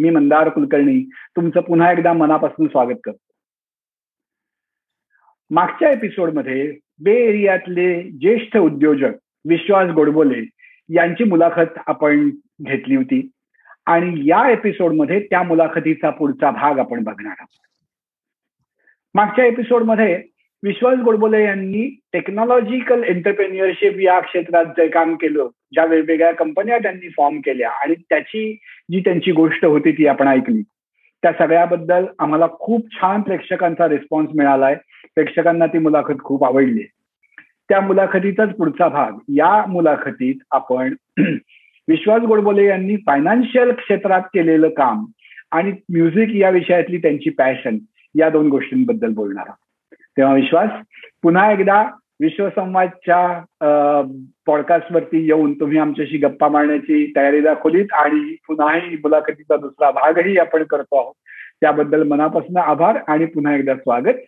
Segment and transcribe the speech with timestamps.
[0.00, 3.32] मी मंदार कुलकर्णी तुमचं पुन्हा एकदा मनापासून स्वागत करतो.
[5.50, 9.10] मागच्या एपिसोडमध्ये बे एरियातले ज्येष्ठ उद्योजक
[9.48, 10.48] विश्वास गोडबोले
[10.94, 12.30] यांची मुलाखत आपण
[12.62, 13.30] घेतली होती
[13.86, 17.66] आणि या एपिसोडमध्ये त्या मुलाखतीचा पुढचा भाग आपण बघणार आहोत.
[19.14, 20.22] मागच्या एपिसोडमध्ये
[20.62, 27.38] विश्वास गोडबोले यांनी टेक्नॉलॉजिकल एंटरप्रेन्युअरशिप या क्षेत्रात जे काम केलं ज्या वेगवेगळ्या कंपन्या त्यांनी फॉर्म
[27.38, 28.52] केल्या आणि त्याची
[28.90, 30.62] जी त्यांची गोष्ट होती ती आपण ऐकली.
[31.22, 34.74] त्या सगळ्याबद्दल आम्हाला खूप छान प्रेक्षकांचा रिस्पॉन्स मिळालाय.
[35.14, 36.82] प्रेक्षकांना ती मुलाखत खूप आवडली.
[37.68, 40.94] त्या मुलाखतीचाच पुढचा भाग या मुलाखतीत आपण
[41.88, 45.04] विश्वास गोडबोले यांनी फायनान्शियल क्षेत्रात केलेलं काम
[45.52, 47.78] आणि म्युझिक या विषयातली त्यांची पॅशन
[48.14, 49.69] या दोन गोष्टींबद्दल बोलणार आहोत.
[50.16, 50.70] तेव्हा विश्वास.
[51.22, 51.82] पुन्हा एकदा
[52.20, 53.20] विश्वसंवादच्या
[54.46, 60.98] पॉडकास्टवरती येऊन तुम्ही आमच्याशी गप्पा मारण्याची तयारी दाखवलीत आणि पुन्हाही मुलाखतीचा दुसरा भागही आपण करतो
[61.00, 61.14] आहोत.
[61.60, 64.18] त्याबद्दल मनापासून आभार आणि पुन्हा एकदा स्वागत.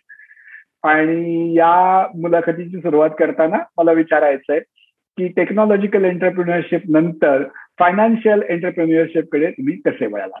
[0.83, 4.59] आणि या मुलाखतीची सुरुवात करताना मला विचारायचं आहे
[5.17, 7.43] की टेक्नॉलॉजिकल एंटरप्रिन्युअरशिप नंतर
[7.79, 10.39] फायनान्शियल एंटरप्रिन्युअरशिपकडे तुम्ही कसे वळाला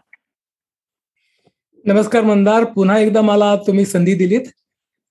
[1.85, 4.45] नमस्कार मंदार पुन्हा एकदा मला तुम्ही संधी दिलीत.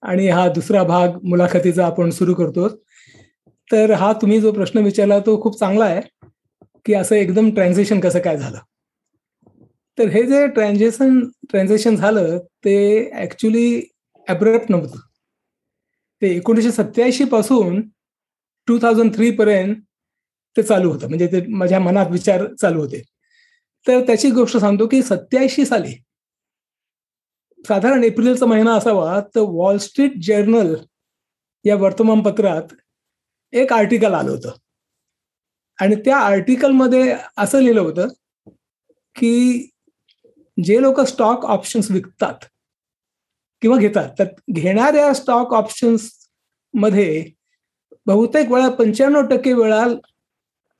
[0.02, 2.68] आणि हा दुसरा भाग मुलाखतीचा आपण सुरू करतो.
[3.70, 6.00] तर हा तुम्ही जो प्रश्न विचारला तो खूप चांगला आहे
[6.86, 8.58] की असं एकदम ट्रान्झेक्शन कसं काय झालं?
[9.98, 13.82] तर हे जे ट्रान्झेक्शन ट्रान्झॅक्शन झालं ते ऍक्च्युली
[14.28, 14.98] अब्रप्ट नव्हतं.
[16.22, 17.80] ते एकोणीसशे सत्याऐंशी पासून
[18.68, 19.76] टू थाउजंड थ्री पर्यंत
[20.56, 21.08] ते चालू होतं.
[21.08, 23.02] म्हणजे ते माझ्या मनात विचार चालू होते.
[23.86, 25.94] तर त्याची गोष्ट सांगतो की सत्याऐंशी साली
[27.68, 30.74] साधारण एप्रिलचा महिना असावा तर वॉल स्ट्रीट जर्नल
[31.64, 32.74] या वर्तमानपत्रात
[33.52, 34.50] एक आर्टिकल आलं होतं.
[35.80, 38.08] आणि त्या आर्टिकलमध्ये असं लिहिलं होतं
[39.16, 39.62] की
[40.64, 42.44] जे लोक स्टॉक ऑप्शन्स विकतात
[43.62, 47.30] किंवा घेतात तर घेणाऱ्या स्टॉक ऑप्शन्समध्ये
[48.06, 49.86] बहुतेक वेळा पंच्याण्णव टक्के वेळा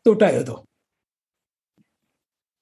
[0.06, 0.64] तोटा येतो.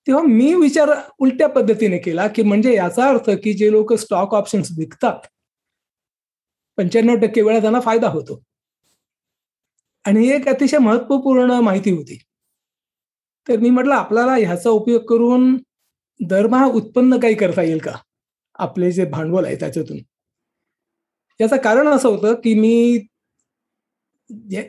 [0.06, 0.88] तेव्हा मी विचार
[1.19, 5.27] उलट्या पद्धतीने केला की म्हणजे याचा अर्थ की जे लोक स्टॉक ऑप्शन्स विकतात
[6.78, 8.43] पंच्याण्णव टक्के वेळा त्यांना फायदा होतो.
[10.05, 12.19] आणि ही एक अतिशय महत्त्वपूर्ण माहिती होती.
[13.49, 15.56] तर मी म्हटलं आपल्याला ह्याचा उपयोग करून
[16.21, 17.93] दरमहा उत्पन्न काही करता येईल का?
[18.59, 19.99] आपले जे भांडवल आहे त्याच्यातून.
[21.41, 22.99] याचं कारण असं होतं की मी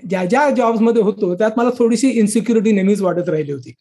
[0.09, 3.73] ज्या ज्या जॉब्समध्ये होतो त्यात मला थोडीशी इन्सिक्युरिटी नेहमीच वाटत राहिली होती.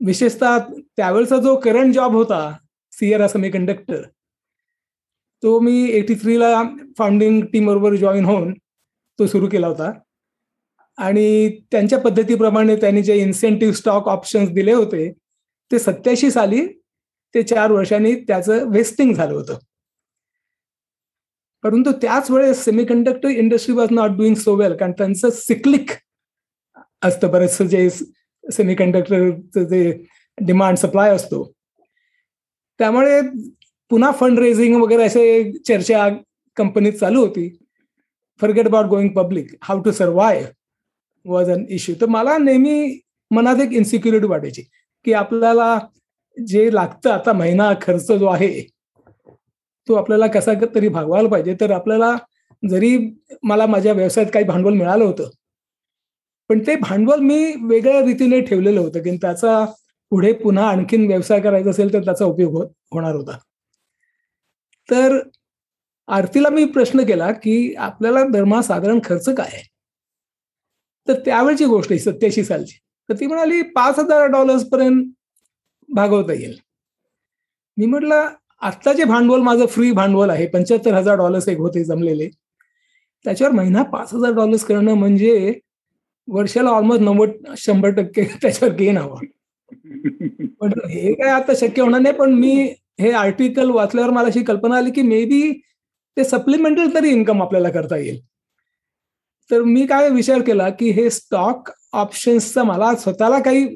[0.00, 0.58] विशेषतः
[0.96, 2.40] त्यावेळेचा जो करंट जॉब होता
[2.92, 4.02] सीएर सेमी कंडक्टर
[5.42, 6.62] तो मी एटी थ्रीला
[6.98, 8.52] फाउंडिंग टीम बरोबर जॉईन होऊन
[9.18, 9.92] तो सुरू केला होता.
[10.98, 15.10] आणि त्यांच्या पद्धतीप्रमाणे त्यांनी जे इन्सेंटिव्ह स्टॉक ऑप्शन्स दिले होते
[15.70, 16.66] ते सत्याऐंशी साली
[17.34, 19.58] ते चार वर्षांनी त्याचं वेस्टिंग झालं होतं.
[21.62, 25.90] परंतु त्याच वेळेस semiconductor industry was not doing so well कारण त्यांचं सिक्लिक
[27.02, 27.88] असतं बरेचसं जे
[28.44, 29.92] सेमीकंडक्टरचं जे
[30.38, 31.42] डिमांड सप्लाय असतो.
[32.80, 33.20] त्यामुळे
[33.90, 36.08] पुन्हा फंड रेझिंग वगैरे असे चर्चा
[36.56, 37.48] कंपनीत चालू होती.
[38.40, 40.44] Forget about going public how to survive
[41.24, 44.62] was an issue तर मला नेहमी मनात एक इन्सिक्युरिटी वाटायची
[45.04, 45.78] की आपल्याला
[46.36, 48.60] जे लागतं आता महिना खर्च जो आहे
[49.88, 51.54] तो आपल्याला कसा तरी भागवायला पाहिजे.
[51.60, 52.16] तर आपल्याला
[52.62, 52.96] जरी
[53.42, 55.30] मला माझ्या व्यवसायात काही भांडवल मिळालं होतं
[56.50, 59.64] पण ते भांडवल मी वेगळ्या रीतीने ठेवलेलं होतं की त्याचा
[60.10, 63.38] पुढे पुन्हा आणखीन व्यवसाय करायचा असेल तर त्याचा उपयोग हो-, होणार होता.
[64.90, 65.18] तर
[66.08, 69.62] आरतीला मी प्रश्न केला की आपल्याला दरमहा साधारण खर्च काय आहे?
[71.08, 72.78] तर त्यावेळची गोष्ट आहे सत्याऐंशी सालची.
[73.08, 75.04] तर ती म्हणाली पाच हजार डॉलर्स पर्यंत
[75.88, 76.58] भागवता येईल.
[77.76, 78.28] मी म्हटलं
[78.60, 82.28] आत्ता जे भांडवल माझं फ्री भांडवल आहे पंच्याहत्तर हजार डॉलर्स एक होते जमलेले.
[83.24, 85.60] त्याच्यावर महिना पाच हजार डॉलर्स करणं म्हणजे
[86.30, 89.20] वर्षाला ऑलमोस्ट नव्वद शंभर टक्के त्याच्यावर गेन हवा.
[90.60, 94.76] पण हे काय आता शक्य होणार नाही पण मी हे आर्टिकल वाचल्यावर मला अशी कल्पना
[94.76, 95.52] आली की मे बी
[96.16, 98.20] ते सप्लिमेंटल तरी इन्कम आपल्याला करता येईल.
[99.50, 103.66] तर मी काय विचार केला की हे स्टॉक ऑप्शन्सचा मला स्वतःला काही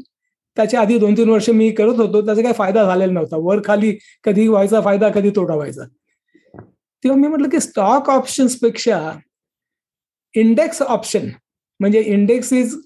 [0.57, 3.37] त्याच्या आधी दोन तीन वर्ष मी करत होतो त्याचा काही फायदा झालेला नव्हता.
[3.37, 5.85] वर खाली कधी व्हायचा फायदा कधी तोटा व्हायचा.
[7.05, 9.01] तेव्हा मी म्हटलं की स्टॉक ऑप्शन्सपेक्षा
[10.35, 11.29] इंडेक्स ऑप्शन
[11.81, 12.77] म्हणजे index is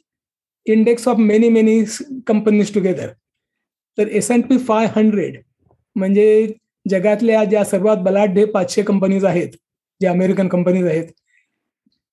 [0.66, 1.82] index of many many
[2.26, 3.08] companies together
[3.98, 5.38] तर S and P five hundred
[5.96, 6.26] म्हणजे
[6.86, 9.56] जगातल्या ज्या सर्वात बलाढ्य पाचशे कंपनीज आहेत
[10.00, 11.06] ज्या अमेरिकन कंपनीज आहेत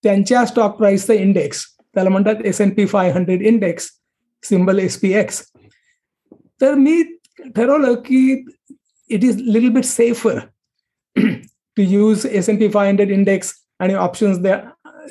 [0.03, 3.89] त्यांच्या स्टॉक प्राईसचं इंडेक्स त्याला म्हणतात S and P five hundred index
[4.43, 5.41] symbol S P X
[6.61, 7.01] तर मी
[7.55, 8.19] ठरवलं की
[9.09, 10.39] it is little bit safer
[11.15, 14.59] to use S and P five hundred index आणि ऑप्शन्स द्या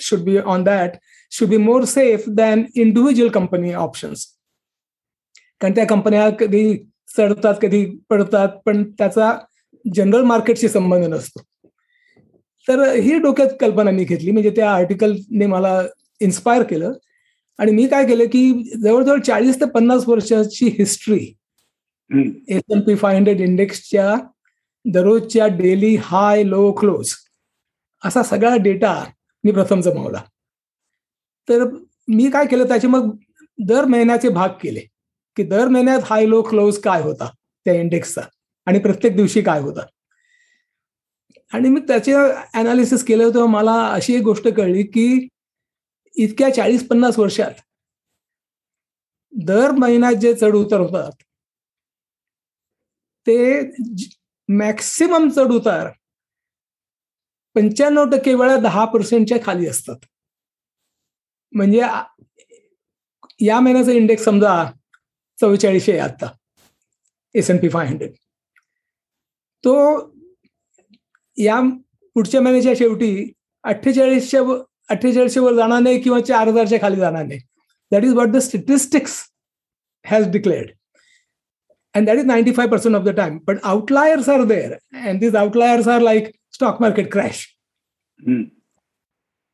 [0.00, 0.96] should be on that
[1.34, 4.26] should be more safe than individual company options
[5.60, 6.76] कारण त्या कंपन्या कधी
[7.16, 9.32] चढतात कधी पडतात पण त्याचा
[9.84, 11.40] जनरल मार्केटशी संबंध नसतो.
[12.68, 14.30] तर ही डोक्यात कल्पना मी घेतली.
[14.30, 15.82] म्हणजे त्या आर्टिकलने मला
[16.20, 16.92] इन्स्पायर केलं.
[17.58, 18.52] आणि मी काय केलं की
[18.82, 21.34] जवळजवळ चाळीस ते पन्नास वर्षाची history
[22.48, 24.14] S and P five hundred इंडेक्सच्या
[24.84, 27.12] दररोजच्या डेली हाय लो क्लोज
[28.02, 29.04] असा सगळा डेटा
[29.44, 30.20] मी प्रथम जमावला.
[31.48, 31.64] तर
[32.08, 33.10] मी काय केलं त्याचे मग
[33.58, 34.80] दर महिन्याचे भाग केले
[35.36, 37.30] की दर महिन्यात हाय लो क्लोज काय होता
[37.66, 38.22] त्या इंडेक्सचा
[38.66, 39.86] आणि प्रत्येक दिवशी काय होता.
[41.52, 42.12] आणि मी त्याचे
[42.54, 45.28] अनालिसिस केलं तेव्हा मला अशी एक गोष्ट कळली की
[46.16, 47.60] इतक्या चाळीस पन्नास वर्षात
[49.32, 51.22] दर महिन्यात जे चढ उतार होतात
[53.26, 53.36] ते
[54.48, 55.90] मॅक्सिमम चढ उतार
[57.56, 59.96] पंच्याण्णव टक्के वेळा दहा पर्सेंटच्या खाली असतात.
[61.54, 61.80] म्हणजे
[63.40, 64.64] या महिन्याचा इंडेक्स समजा
[65.38, 66.26] चव्वेचाळीसशे आहे आत्ता.
[67.34, 68.12] S and P five hundred
[69.64, 69.74] तो
[71.38, 71.60] या
[72.16, 73.32] पुढच्या महिन्याच्या शेवटी
[73.64, 74.40] अठ्ठेचाळीसच्या
[74.90, 77.40] अठ्ठेचाळीसशे वर जाणार नाही किंवा चार हजारच्या खाली जाणार नाही.
[77.92, 79.20] That is what the statistics
[80.04, 80.70] has declared
[81.94, 85.34] and that is ninety five percent of the time but outliers are there and this
[85.34, 87.46] outliers are like stock market crash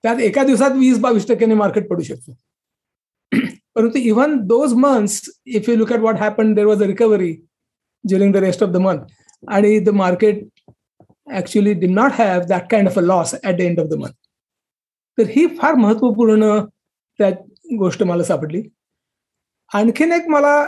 [0.04, 2.36] त्यात एका दिवसात वीस बावीस टक्क्याने मार्केट पडू शकतो.
[3.74, 7.32] परंतु even those months if you look at what happen there was a recovery
[8.04, 8.98] during the rest of the month
[9.42, 10.44] आणि the market
[11.38, 14.12] actually did not have that kind of a loss at the end of the month
[15.18, 16.58] तर ही फार महत्त्वपूर्ण
[17.18, 17.30] त्या
[17.78, 18.62] गोष्ट मला सापडली.
[19.70, 20.62] आणखीन एक मला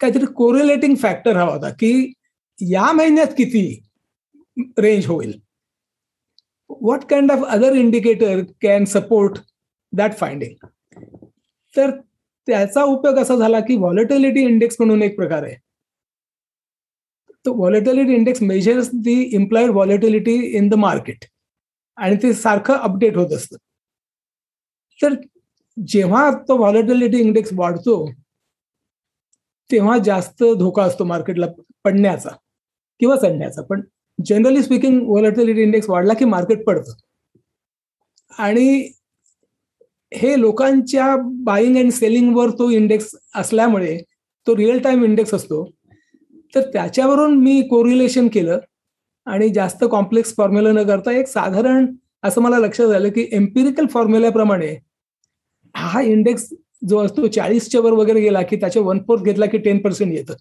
[0.00, 2.12] काहीतरी कोरिलेटिंग फॅक्टर हवा होता की
[2.58, 3.64] या महिन्यात किती
[4.78, 5.32] रेंज होईल?
[6.84, 9.38] What kind of other indicator can support
[9.92, 10.54] that finding?
[11.76, 11.90] तर
[12.48, 15.54] त्याचा उपयोग असा झाला की व्हॉलेटिलिटी इंडेक्स म्हणून एक प्रकार आहे.
[17.46, 21.24] तो volatility index measures the implied volatility in the market
[21.96, 23.56] आणि ते सारखं अपडेट होत असतं.
[25.02, 25.14] तर
[25.76, 27.96] जेव्हा तो व्हॉलेटिलिटी इंडेक्स वाढतो
[29.70, 31.46] तेव्हा जास्त धोका असतो मार्केटला
[31.84, 32.30] पडण्याचा
[33.00, 33.62] किंवा चढण्याचा.
[33.62, 33.80] पण
[34.24, 36.92] जनरली स्पीकिंग व्हॉलेटिलिटी इंडेक्स वाढला की मार्केट पडतं.
[38.38, 38.90] आणि
[40.14, 43.98] हे लोकांच्या बाईंग अँड सेलिंगवर तो इंडेक्स असल्यामुळे
[44.46, 45.64] तो रिअल टाइम इंडेक्स असतो.
[46.54, 48.58] तर त्याच्यावरून मी कोरिलेशन केलं
[49.26, 51.86] आणि जास्त कॉम्प्लेक्स फॉर्म्युला न करता एक साधारण
[52.22, 54.76] असं मला लक्षात झालं की एम्पिरिकल फॉर्म्युल्याप्रमाणे
[55.76, 56.48] हा इंडेक्स
[56.88, 60.34] जो असतो चाळीसच्या वर वगैरे गेला की त्याच्या वन फोर्थ घेतला की टेन पर्सेंट येतं.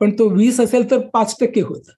[0.00, 1.92] पण तो वीस असेल तर पाच टक्के होतं.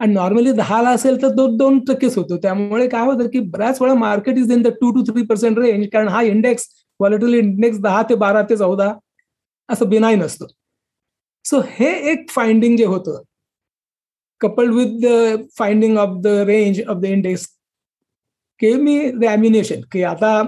[0.00, 2.36] आणि नॉर्मली दहाला असेल तर दोन दोन टक्केच होतो.
[2.42, 5.86] त्यामुळे काय होतं की बऱ्याच वेळा market is in the two to three percent range
[5.92, 6.68] कारण हा इंडेक्स
[7.00, 8.92] क्वालिटी इंडेक्स दहा ते बारा ते चौदा
[9.68, 10.46] असं बिनाईन असतो.
[11.44, 13.22] सो हे एक फाइंडिंग जे होतं
[14.40, 17.46] coupled with the finding of the range of the index
[18.60, 20.42] के मी रॅमिनेशन की आता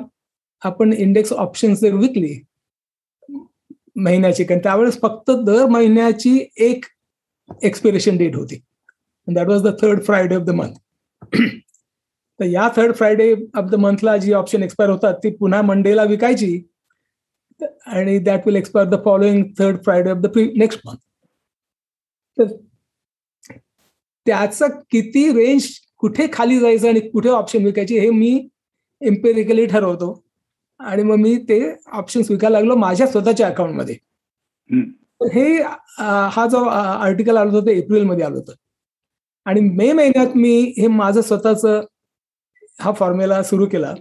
[0.62, 2.35] आपण इंडेक्स ऑप्शन्स जर विकली
[3.97, 6.85] महिन्याची कारण त्यावेळेस फक्त दर महिन्याची एक
[7.62, 8.61] एक्सपिरेशन डेट होती.
[9.29, 11.37] That was the third Friday of the month
[12.41, 16.62] तर या थर्ड फ्रायडे ऑफ द मंथला जी ऑप्शन एक्सपायर होतात ती पुन्हा मंडेला विकायची.
[17.87, 20.97] आणि that will expire the following third Friday of the next month
[22.38, 22.47] तर
[24.26, 28.49] त्याचं किती रेंज कुठे खाली जायचं आणि कुठे ऑप्शन विकायची हे मी
[29.00, 30.12] एम्पेरिकली ठरवतो.
[30.81, 31.61] आणि मग मी ते
[31.93, 33.95] ऑप्शन्स विकायला लागलो माझ्या स्वतःच्या अकाउंटमध्ये
[35.33, 35.45] हे
[36.35, 38.52] हा जो आर्टिकल आलं होतं ते एप्रिलमध्ये आलं होतं.
[39.46, 41.64] आणि मे महिन्यात मी हे माझं स्वतःच
[42.80, 43.94] हा फॉर्म्युला सुरू केला.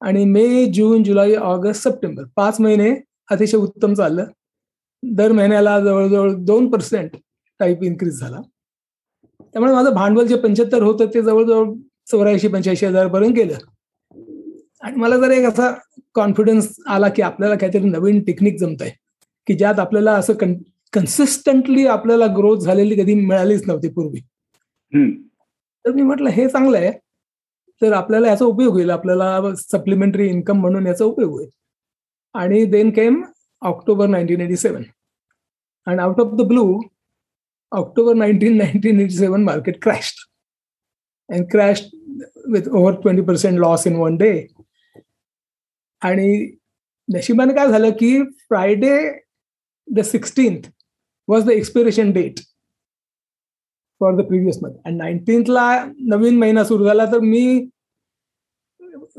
[0.00, 2.94] आणि मे जून जुलै ऑगस्ट सप्टेंबर पाच महिने
[3.30, 4.24] अतिशय उत्तम चाललं.
[5.02, 7.10] दर महिन्याला जवळजवळ दोन पर्सेंट
[7.58, 8.40] टाईप इन्क्रीज झाला.
[9.40, 11.72] त्यामुळे माझं भांडवल जे पंच्याहत्तर होतं ते जवळजवळ
[12.10, 13.54] चौऱ्याऐंशी पंच्याऐंशी हजारपर्यंत गेलं.
[14.80, 15.72] आणि मला जर एक असा
[16.14, 18.90] कॉन्फिडन्स आला की आपल्याला काहीतरी नवीन टेक्निक जमत आहे
[19.46, 20.54] की ज्यात आपल्याला असं कन
[20.92, 24.20] कन्सिस्टंटली आपल्याला ग्रोथ झालेली कधी मिळालीच नव्हती पूर्वी.
[24.94, 26.90] तर मी म्हटलं हे चांगलं आहे.
[27.82, 28.90] तर आपल्याला याचा उपयोग होईल.
[28.90, 31.48] आपल्याला सप्लिमेंटरी इन्कम म्हणून याचा उपयोग होईल.
[32.34, 33.22] आणि then came
[33.62, 34.82] October nineteen eighty seven
[35.86, 36.80] and out of the blue
[37.72, 40.12] October nineteen nineteen eighty seven market crash
[41.28, 41.82] and crash
[42.48, 44.30] with over twenty percent loss in one day
[46.02, 46.56] आणि
[47.08, 48.96] नशिबाने काय झालं की Friday
[49.88, 50.68] the sixteenth
[51.28, 52.40] was the expiration date
[54.00, 55.68] for the previous month आणि नाईन्टीनला
[56.08, 57.68] नवीन महिना सुरू झाला तर मी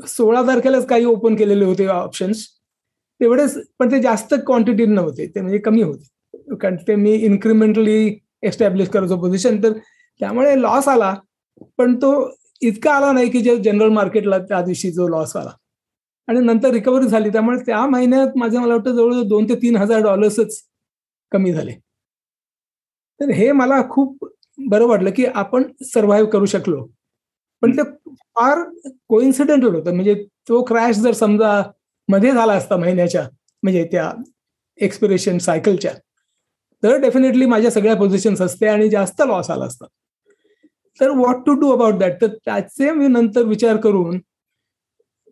[0.08, 2.46] सोळा तारखेलाच काही ओपन केलेले होते ऑप्शन्स
[3.20, 5.26] तेवढेच पण ते जास्त क्वांटिटी नव्हते.
[5.26, 6.54] ते म्हणजे कमी होते.
[6.60, 9.72] कारण ते मी इन्क्रिमेंटली एस्टॅब्लिश करायचो पोझिशन तर
[10.20, 11.14] त्यामुळे लॉस आला.
[11.78, 12.12] पण तो
[12.62, 15.50] इतका आला नाही की जे जनरल मार्केटला त्या दिवशी जो लॉस आला.
[16.28, 17.30] आणि नंतर रिकव्हरी झाली.
[17.30, 20.60] त्यामुळे त्या महिन्यात माझं मला वाटतं जवळजवळ दोन ते तीन हजार डॉलर्सच
[21.32, 21.72] कमी झाले.
[23.20, 24.24] तर हे मला खूप
[24.58, 26.86] बरं वाटलं की आपण सर्व्हाइव्ह करू शकलो.
[27.62, 28.62] पण ते फार
[29.08, 30.14] कोइन्सिडेंटल होतं म्हणजे
[30.48, 31.62] तो क्रॅश जर समजा
[32.08, 33.28] मध्ये झाला असता महिन्याच्या
[33.62, 34.10] म्हणजे त्या
[34.78, 35.92] एक्सपिरेशन सायकलच्या
[36.82, 39.86] तर डेफिनेटली माझ्या सगळ्या पोझिशन्स असते आणि जास्त लॉस आला असता.
[41.00, 44.18] तर what to do about that तर त्याचे मी नंतर विचार करून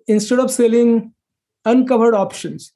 [0.08, 0.98] instead of selling
[1.66, 2.70] uncovered options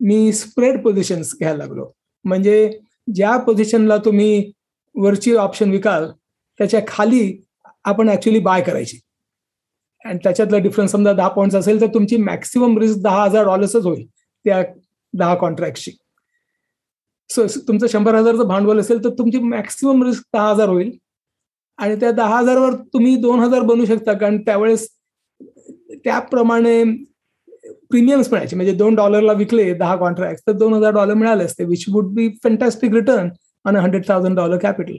[0.00, 1.90] me spread positions घ्यायला लागलो.
[2.24, 2.78] म्हणजे
[3.14, 4.52] ज्या पोझिशनला तुम्ही
[4.98, 6.10] वरची ऑप्शन विकाल
[6.60, 7.40] त्याच्याखाली
[7.84, 8.98] आपण ऍक्च्युली बाय करायची.
[10.04, 14.06] आणि त्याच्यातला डिफरन्स समजा दहा पॉईंट असेल तर तुमची मॅक्सिमम रिस्क दहा हजार डॉलर्सच होईल
[14.44, 14.62] त्या
[15.14, 15.90] दहा कॉन्ट्रॅक्टची
[17.30, 20.90] सो तुमचं शंभर हजारचं भांडवल असेल तर तुमची मॅक्सिमम रिस्क दहा हजार होईल.
[21.78, 24.88] आणि त्या दहा हजारवर तुम्ही दोन हजार बनवू शकता कारण त्यावेळेस
[26.04, 26.82] त्याप्रमाणे
[27.90, 28.56] प्रीमियम्स मिळायचे.
[28.56, 32.28] म्हणजे दोन डॉलरला विकले दहा कॉन्ट्रॅक्ट तर दोन हजार डॉलर मिळाले असते which would be
[32.44, 33.28] fantastic return
[33.64, 34.96] on hundred thousand dollar capital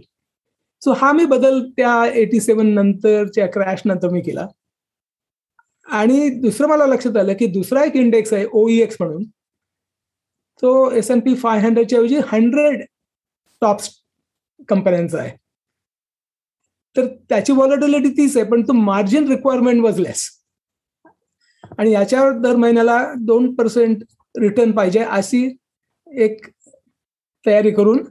[0.81, 4.47] so हा मी बदल त्या एटी सेवन नंतरच्या क्रॅश नंतर मी केला.
[5.87, 9.23] आणि दुसरं मला लक्षात आलं की दुसरा एक इंडेक्स आहे ओईएक्स म्हणून.
[10.61, 12.83] तो एस एन पी फाय हंड्रेडच्या ऐवजी हंड्रेड
[13.61, 13.81] टॉप
[14.69, 15.31] कंपन्यांचा आहे.
[16.95, 20.29] तर त्याची व्हॉलिटिलिटी तीच आहे पण तो मार्जिन रिक्वायरमेंट वॉज लेस
[21.77, 24.03] आणि याच्यावर दर महिन्याला दोन पर्सेंट
[24.35, 25.43] रिटर्न पाहिजे अशी
[26.07, 26.45] एक
[27.45, 28.03] तयारी करून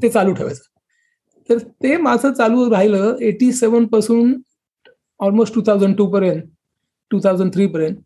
[0.00, 0.62] ते चालू ठेवायचं.
[1.48, 4.34] तर ते माझं चालू राहिलं एटी सेवनपासून
[5.20, 6.42] ऑलमोस्ट टू थाउजंड टू पर्यंत
[7.10, 7.96] टू थाउजंड थ्री पर्यंत.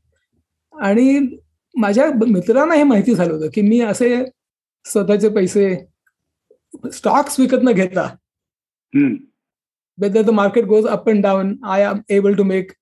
[0.74, 1.18] आणि
[1.74, 4.14] माझ्या मित्रांना हे माहिती झालं होतं की मी असे
[4.86, 5.74] स्वतःचे पैसे
[6.92, 8.08] स्टॉक्स विकत न घेता
[9.98, 12.72] whether the market goes up and down I am able to make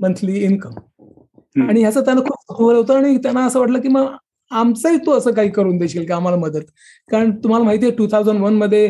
[0.00, 4.14] monthly income आणि ह्याचं त्यांना खूप होतं आणि त्यांना असं वाटलं की मग
[4.52, 6.64] आमचंही तू असं काही करून देशील का आम्हाला मदत.
[7.10, 8.88] कारण तुम्हाला माहिती आहे टू थाउजंड वनमध्ये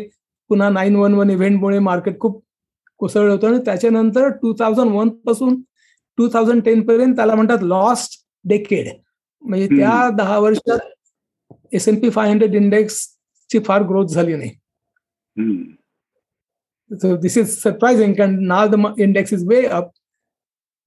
[0.51, 2.43] पुन्हा नाईन वन वन इव्हेंटमुळे मार्केट खूप
[3.01, 5.61] कोसळलं होतं आणि त्याच्यानंतर टू थाउजंड वनपासून
[6.19, 8.89] टू थाउजंड टेन पर्यंत त्याला म्हणतात लॉस्ट डेकेड
[9.43, 10.79] म्हणजे त्या दहा वर्षात
[11.73, 13.07] S N P five hundred index
[13.51, 14.51] ची फार ग्रोथ झाली नाही.
[17.23, 19.91] दिस इज सरप्राइझिंग कारण now the index is way up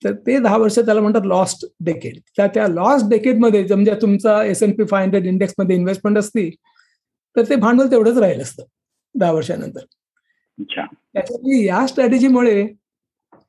[0.01, 4.63] तर ते दहा वर्ष त्याला म्हणतात लॉस्ट डेकेड त्या त्या लॉस्ट डेकेडमध्ये म्हणजे तुमचा S
[4.63, 6.49] N P five hundred इंडेक्समध्ये investment असती
[7.35, 8.63] तर ते भांडवल तेवढंच राहिलं असतं
[9.15, 9.85] दहा वर्षानंतर.
[10.57, 12.67] त्याच्यामुळे या स्ट्रॅटेजीमुळे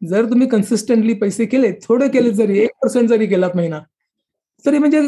[0.03, 3.81] जर तुम्ही कन्सिस्टंटली पैसे केले थोडे केले जरी एक पर्सेंट जरी केलात महिना
[4.65, 5.01] तरी म्हणजे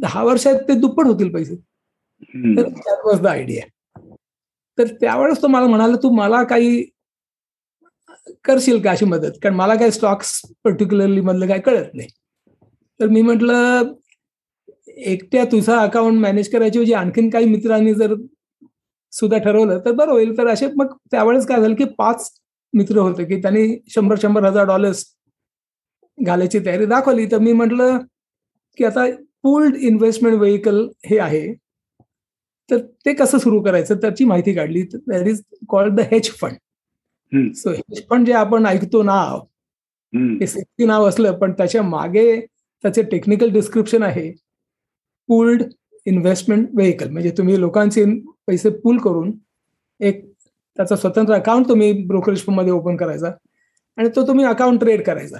[0.00, 1.54] दहा वर्षात ते दुप्पट होतील पैसे.
[2.56, 3.64] तर दॅट वॉज द आयडिया
[4.78, 6.84] तर त्यावेळेस तो मला म्हणाला तू मला काही
[8.44, 9.38] करशील का अशी मदत?
[9.42, 12.08] कारण मला काय स्टॉक्स पर्टिक्युलरली मधलं काय कळत नाही.
[13.00, 13.92] तर मी म्हटलं
[14.88, 18.14] एकट्या तुझा अकाउंट मॅनेज करायची म्हणजे आणखीन काही मित्रांनी जर
[19.12, 20.36] सुद्धा ठरवलं तर बरं होईल.
[20.38, 22.30] तर असे मग त्यावेळेस काय झालं की पाच
[22.74, 25.04] मित्र होते की त्यांनी शंभर शंभर हजार डॉलर्स
[26.18, 27.26] घालायची तयारी दाखवली.
[27.26, 27.98] तर मी म्हटलं
[28.78, 29.06] की आता
[29.42, 31.52] पूल्ड इन्व्हेस्टमेंट व्हेकल हे आहे.
[32.70, 33.94] तर ते कसं सुरू करायचं?
[33.94, 34.82] त्याची माहिती काढली.
[34.82, 36.56] That is called the hedge fund
[37.32, 39.38] hedge fund जे आपण ऐकतो नाव
[40.12, 44.30] हे सेक्सी नाव असलं पण त्याच्यामागे त्याचे टेक्निकल डिस्क्रिप्शन आहे.
[45.28, 45.62] पूल्ड
[46.06, 48.04] इन्व्हेस्टमेंट व्हेकल म्हणजे तुम्ही लोकांचे
[48.46, 49.32] पैसे पूल करून
[50.00, 50.24] एक
[50.78, 53.30] त्याचा स्वतंत्र अकाउंट तुम्ही ब्रोकरेजमध्ये ओपन करायचा
[53.98, 55.38] आणि तो तुम्ही अकाउंट ट्रेड करायचा.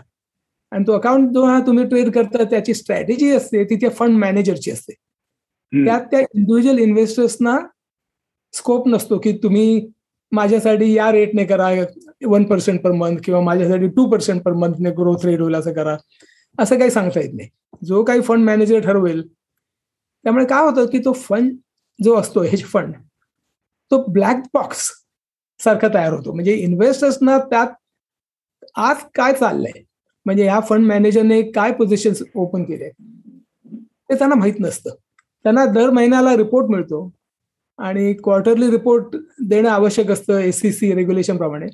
[0.73, 4.71] आणि तो अकाउंट जो हा तुम्ही ट्रेड करता त्याची स्ट्रॅटेजी असते ती त्या फंड मॅनेजरची
[4.71, 4.93] असते.
[5.73, 7.57] त्यात त्या इंडिव्हिज्युअल इन्व्हेस्टर्सना
[8.55, 9.87] स्कोप नसतो की तुम्ही
[10.35, 11.69] माझ्यासाठी या रेटने करा
[12.27, 15.97] वन पर्सेंट पर मंथ किंवा माझ्यासाठी टू पर्सेंट पर मंथने ग्रोथ रेट होईल असं करा.
[16.59, 17.49] असं काही सांगता येत नाही.
[17.85, 19.23] जो काही फंड मॅनेजर ठरवेल
[20.25, 21.57] त्यामुळे काय होतं की तो फंड
[22.05, 22.95] जो असतो हेज फंड
[23.91, 24.91] तो ब्लॅक बॉक्स
[25.61, 26.33] सारखा तयार होतो.
[26.33, 27.67] म्हणजे इन्व्हेस्टर्सना त्यात
[28.77, 29.83] आज काय चाललंय?
[30.27, 32.91] म्हणजे ह्या फंड मॅनेजरने काय पोझिशन ओपन केले?
[34.11, 34.91] ते त्यांना माहीत नसतं.
[35.45, 37.11] त्यांना दर महिन्याला रिपोर्ट मिळतो.
[37.79, 39.17] आणि क्वार्टरली रिपोर्ट
[39.49, 41.67] देणं आवश्यक असतं एससीसी रेग्युलेशन प्रमाणे.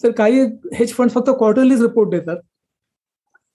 [0.00, 0.40] तर काही
[0.74, 2.36] हेज फंड फक्त क्वार्टरलीच रिपोर्ट देतात.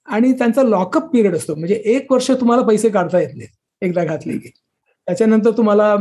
[0.08, 1.56] आणि त्यांचा लॉकअप पिरियड असतो.
[1.56, 3.48] म्हणजे एक वर्ष तुम्हाला पैसे काढता येत नाही
[3.82, 4.50] एकदा घातले की.
[5.08, 5.96] त्याच्यानंतर तुम्हाला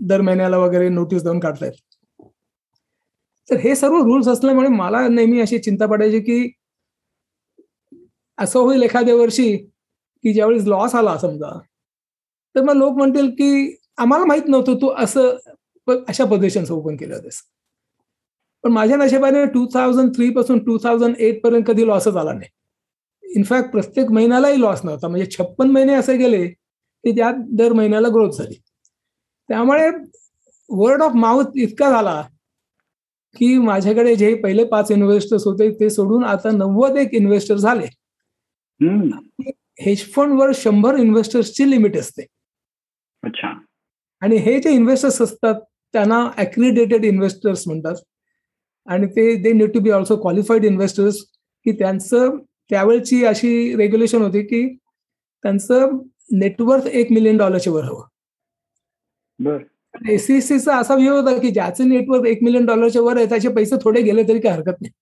[0.00, 1.72] दर महिन्याला वगैरे नोटीस देऊन काढता येत.
[3.48, 6.48] तर हे सर्व रूल्स असल्यामुळे मला नेहमी अशी चिंता पडायची की
[8.38, 9.56] असं होईल एखाद्या वर्षी
[10.24, 11.58] की ज्यावेळेस लॉस आला समजा
[12.54, 15.36] तर मग लोक म्हणतील की आम्हाला माहीत नव्हतं तू असं
[16.08, 17.40] अशा पोझिशन ओपन केलं होतेस
[18.64, 22.48] पण माझ्या नशिबाने टू थाउजंड थ्री पासून टू थाउजंड एट पर्यंत कधी लॉसच आला नाही.
[23.36, 25.08] इनफॅक्ट प्रत्येक महिन्यालाही लॉस नव्हता.
[25.08, 28.54] म्हणजे छप्पन महिने असे गेले की त्यात दर महिन्याला ग्रोथ झाली.
[29.48, 29.90] त्यामुळे
[30.70, 32.20] वर्ड ऑफ माउथ इतका झाला
[33.36, 37.86] की माझ्याकडे जे पहिले पाच इन्व्हेस्टर्स होते ते सोडून आता नव्वद एक इन्व्हेस्टर झाले.
[39.80, 42.26] हेज फंडवर शंभर इन्व्हेस्टर्सची लिमिट असते.
[43.22, 43.52] अच्छा.
[44.20, 45.54] आणि हे जे इन्व्हेस्टर्स असतात
[45.92, 47.94] त्यांना अक्रिडेटेड इन्व्हेस्टर्स म्हणतात.
[48.86, 51.16] आणि ते they need to be also qualified investors
[51.64, 52.36] की त्यांचं
[52.70, 54.78] त्यावेळची अशी रेग्युलेशन होती की
[55.42, 55.98] त्यांचं
[56.32, 58.04] नेटवर्थ एक मिलियन डॉलरच्या वर हवं.
[59.38, 59.58] बर.
[60.10, 64.02] एसीसीचा असा व्ह्यू होता की ज्याचे नेटवर्थ एक मिलियन डॉलरच्या वर आहे त्याचे पैसे थोडे
[64.02, 64.92] गेले तरी काही हरकत नाही.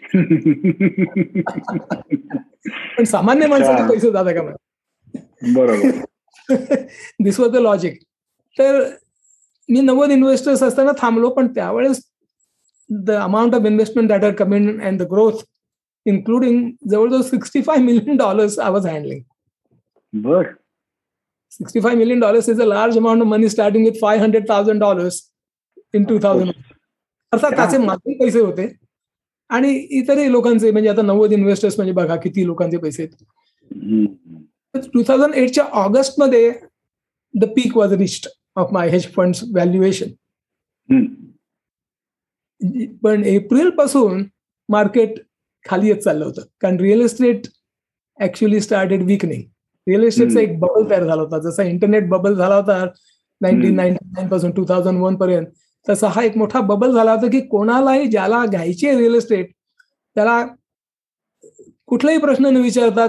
[2.98, 4.42] पण सामान्य माणसाचे पैसे जाता का
[5.54, 5.90] बरोबर.
[7.22, 7.98] दिस वॉज द लॉजिक
[8.58, 8.82] तर
[9.68, 12.00] मी नव्वद इन्व्हेस्टर्स असताना थांबलो पण त्यावेळेस
[12.90, 15.42] the amount of investment that are coming and the growth
[16.06, 19.20] including जवळजवळ sixty five million dollars I was handling
[20.12, 20.42] बर
[21.52, 24.80] sixty five million dollars is a large amount of money starting with five hundred thousand
[24.80, 25.22] dollars
[25.94, 26.52] in two thousand
[27.32, 28.66] अर्थात त्याचे माझे पैसे होते.
[29.50, 33.24] आणि इतरही लोकांचे म्हणजे आता नव्वद इन्व्हेस्टर्स म्हणजे बघा किती लोकांचे पैसे आहेत.
[34.94, 36.50] टू थाउजंड एटच्या ऑगस्टमध्ये
[37.34, 40.10] the peak was reached of my hedge fund valuation
[43.02, 44.24] पण एप्रिलपासून
[44.68, 45.18] मार्केट
[45.66, 46.42] खाली येत चाललं होतं.
[46.60, 47.46] कारण real estate
[48.20, 49.42] actually started weakening
[49.86, 51.38] real इस्टेटचा एक बबल तयार झाला होता.
[51.40, 52.84] जसा इंटरनेट बबल झाला होता
[53.40, 55.46] नाईन्टीन नाईन्टी नाईन पासून टू थाउजंड वन पर्यंत
[55.86, 59.50] तसा हा एक मोठा बबल झाला होता की कोणालाही ज्याला घ्यायची रिअल इस्टेट
[60.16, 60.44] त्याला
[61.86, 63.08] कुठलाही प्रश्न न विचारतात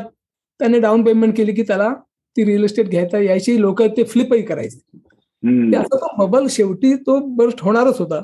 [0.60, 1.94] त्याने डाऊन पेमेंट केली की त्याला
[2.38, 4.80] ती रिअल इस्टेट घ्यायचा यायची लोक ते फ्लिपही करायचे.
[5.44, 8.22] असा तो बबल शेवटी तो बर्स्ट होणारच होता.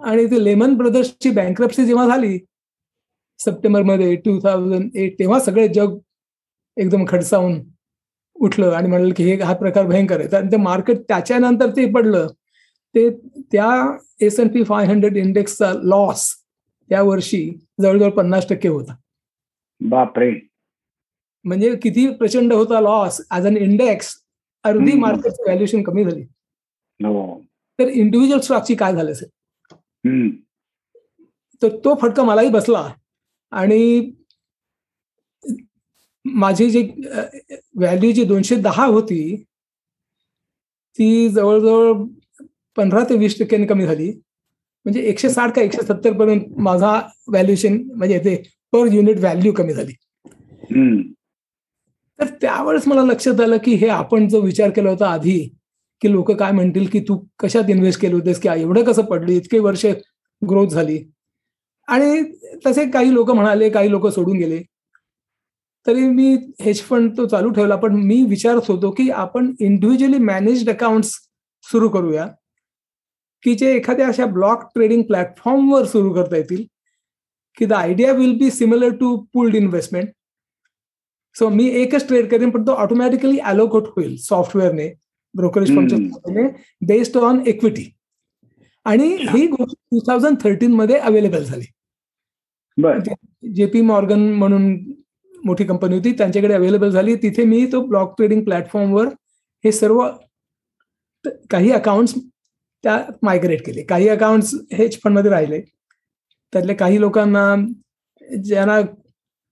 [0.00, 2.38] आणि ते लेमन ब्रदर्सची बँक्रप्सी जेव्हा झाली
[3.40, 5.96] सप्टेंबरमध्ये टू थाउजंड एट तेव्हा सगळे जग
[6.76, 7.60] एकदम खडसावून
[8.36, 10.30] उठलं आणि म्हणलं की हे हा प्रकार भयंकर आहे.
[10.32, 12.26] तर ते मार्केट त्याच्यानंतर ते पडलं.
[12.94, 13.08] ते
[13.52, 13.70] त्या
[14.20, 16.28] S N P five hundred इंडेक्सचा loss
[16.90, 17.42] त्या वर्षी
[17.82, 18.94] जवळजवळ पन्नास टक्के होता.
[19.80, 20.32] बापरे.
[21.44, 24.14] म्हणजे किती प्रचंड होता लॉस ऍज अन इंडेक्स
[24.64, 26.22] अर्धी मार्केटची व्हॅल्युएशन कमी झाली.
[27.78, 29.28] तर इंडिव्हिज्युअल स्टॉकची काय झालं असेल?
[31.62, 32.88] तर तो फटका मलाही बसला
[33.52, 34.10] आणि
[36.24, 36.82] माझी जी
[37.76, 39.22] व्हॅल्यू जी दोनशे दहा होती
[40.98, 42.04] ती जवळजवळ
[42.76, 44.10] पंधरा ते वीस टक्क्यांनी कमी झाली.
[44.86, 46.92] म्हणजे एकशे साठ का एकशे सत्तर पर्यंत माझा
[47.28, 48.36] व्हॅल्युएशन म्हणजे ते
[48.72, 49.92] पर युनिट व्हॅल्यू कमी झाली.
[52.22, 55.38] तर त्यावेळेस मला लक्षात आलं की हे आपण जो विचार केला होता आधी
[56.02, 59.58] की लोक काय म्हणतील की तू कशात इन्व्हेस्ट केले होतेस की एवढं कसं पडली इतके
[59.58, 59.84] वर्ष
[60.42, 60.98] ग्रोथ झाली.
[61.88, 62.22] आणि
[62.66, 64.62] तसे काही लोक म्हणाले काही लोक सोडून गेले.
[65.86, 70.70] तरी मी हेज फंड तो चालू ठेवला पण मी विचारत होतो की आपण इंडिव्हिज्युअली मॅनेज्ड
[70.70, 71.10] अकाउंट्स
[71.64, 72.26] सुरू करूया
[73.42, 76.64] की जे एखाद्या अशा ब्लॉक ट्रेडिंग प्लॅटफॉर्मवर सुरू करता येतील
[77.56, 80.08] की the idea will be similar to pooled investment
[81.36, 84.88] so मी एकच ट्रेड करेन पण तो ऑटोमॅटिकली अलोकोट होईल सॉफ्टवेअरने
[85.34, 86.48] ब्रोकरेज फर्मच्या
[86.86, 87.84] बेस्ड ऑन इक्विटी
[88.86, 91.64] आणि ही गोष्ट टू थाउजंड थर्टीन मध्ये अवेलेबल झाली.
[93.54, 94.72] जेपी मॉर्गन म्हणून
[95.44, 97.14] मोठी कंपनी होती त्यांच्याकडे अवेलेबल झाली.
[97.22, 99.08] तिथे मी तो ब्लॉक ट्रेडिंग प्लॅटफॉर्मवर
[99.64, 100.02] हे सर्व
[101.50, 102.14] काही अकाउंट्स
[102.84, 103.82] त्या मायग्रेट केले.
[103.82, 105.60] काही अकाउंट्स हेज फंडमध्ये राहिले.
[106.52, 107.54] त्यातल्या काही लोकांना
[108.44, 108.78] ज्यांना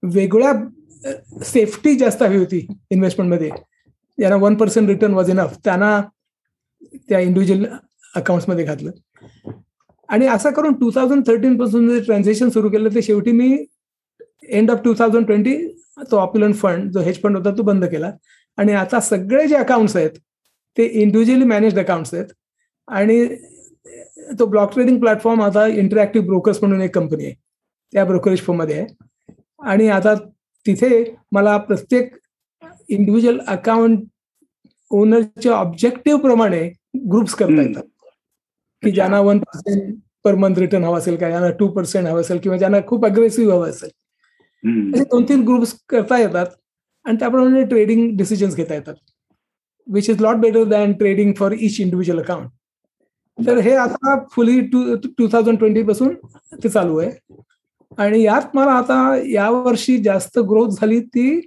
[0.03, 0.53] वेगळ्या
[1.45, 6.01] सेफ्टी जास्त हवी होती इन्व्हेस्टमेंटमध्ये ज्यांना one percent return was enough त्यांना
[7.09, 7.65] त्या इंडिव्हिज्युअल
[8.17, 8.91] अकाउंट्समध्ये घातलं.
[10.09, 13.57] आणि असं करून टू थाउजंड थर्टीन पासून जे ट्रान्झॅक्शन सुरू केलं ते शेवटी मी
[14.49, 15.57] end of two thousand twenty
[16.11, 18.11] तो ऑप्युलंट फंड जो हेज फंड होता तो बंद केला.
[18.59, 20.19] आणि आता सगळे जे अकाउंट्स आहेत
[20.77, 22.27] ते इंडिव्हिज्युअली मॅनेज्ड अकाउंट्स आहेत.
[22.89, 23.27] आणि
[24.39, 27.35] तो ब्लॉक ट्रेडिंग प्लॅटफॉर्म आता इंटरॅक्टिव्ह ब्रोकर्स म्हणून एक कंपनी आहे.
[27.93, 28.87] त्या ब्रोकरेज फॉर्ममध्ये आहे.
[29.61, 30.15] आणि आता
[30.67, 32.15] तिथे मला प्रत्येक
[32.89, 34.05] इंडिव्हिज्युअल अकाउंट
[34.91, 36.69] ओनरच्या ऑब्जेक्टिव्ह प्रमाणे
[37.11, 37.83] ग्रुप्स करता येतात.
[38.83, 39.95] की ज्यांना one percent
[40.25, 43.53] per month return हवा असेल का ज्यांना टू पर्सेंट हवं असेल किंवा ज्यांना खूप अग्रेसिव्ह
[43.53, 43.91] हवं असेल.
[44.95, 46.47] असे दोन तीन ग्रुप्स करता येतात
[47.07, 48.95] आणि त्याप्रमाणे ट्रेडिंग डिसिजन्स घेता येतात.
[49.87, 52.49] Which is lot better than trading for each individual account
[53.39, 56.15] तर हे आता fully two two thousand twenty पासून
[56.63, 57.11] ते चालू आहे.
[57.99, 61.41] आणि यात मला आता यावर्षी जास्त ग्रोथ झाली ती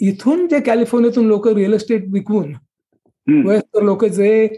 [0.00, 2.52] इथून जे कॅलिफोर्नियातून लोक रिअल इस्टेट विकून
[3.26, 4.48] वयस्कर लोक जे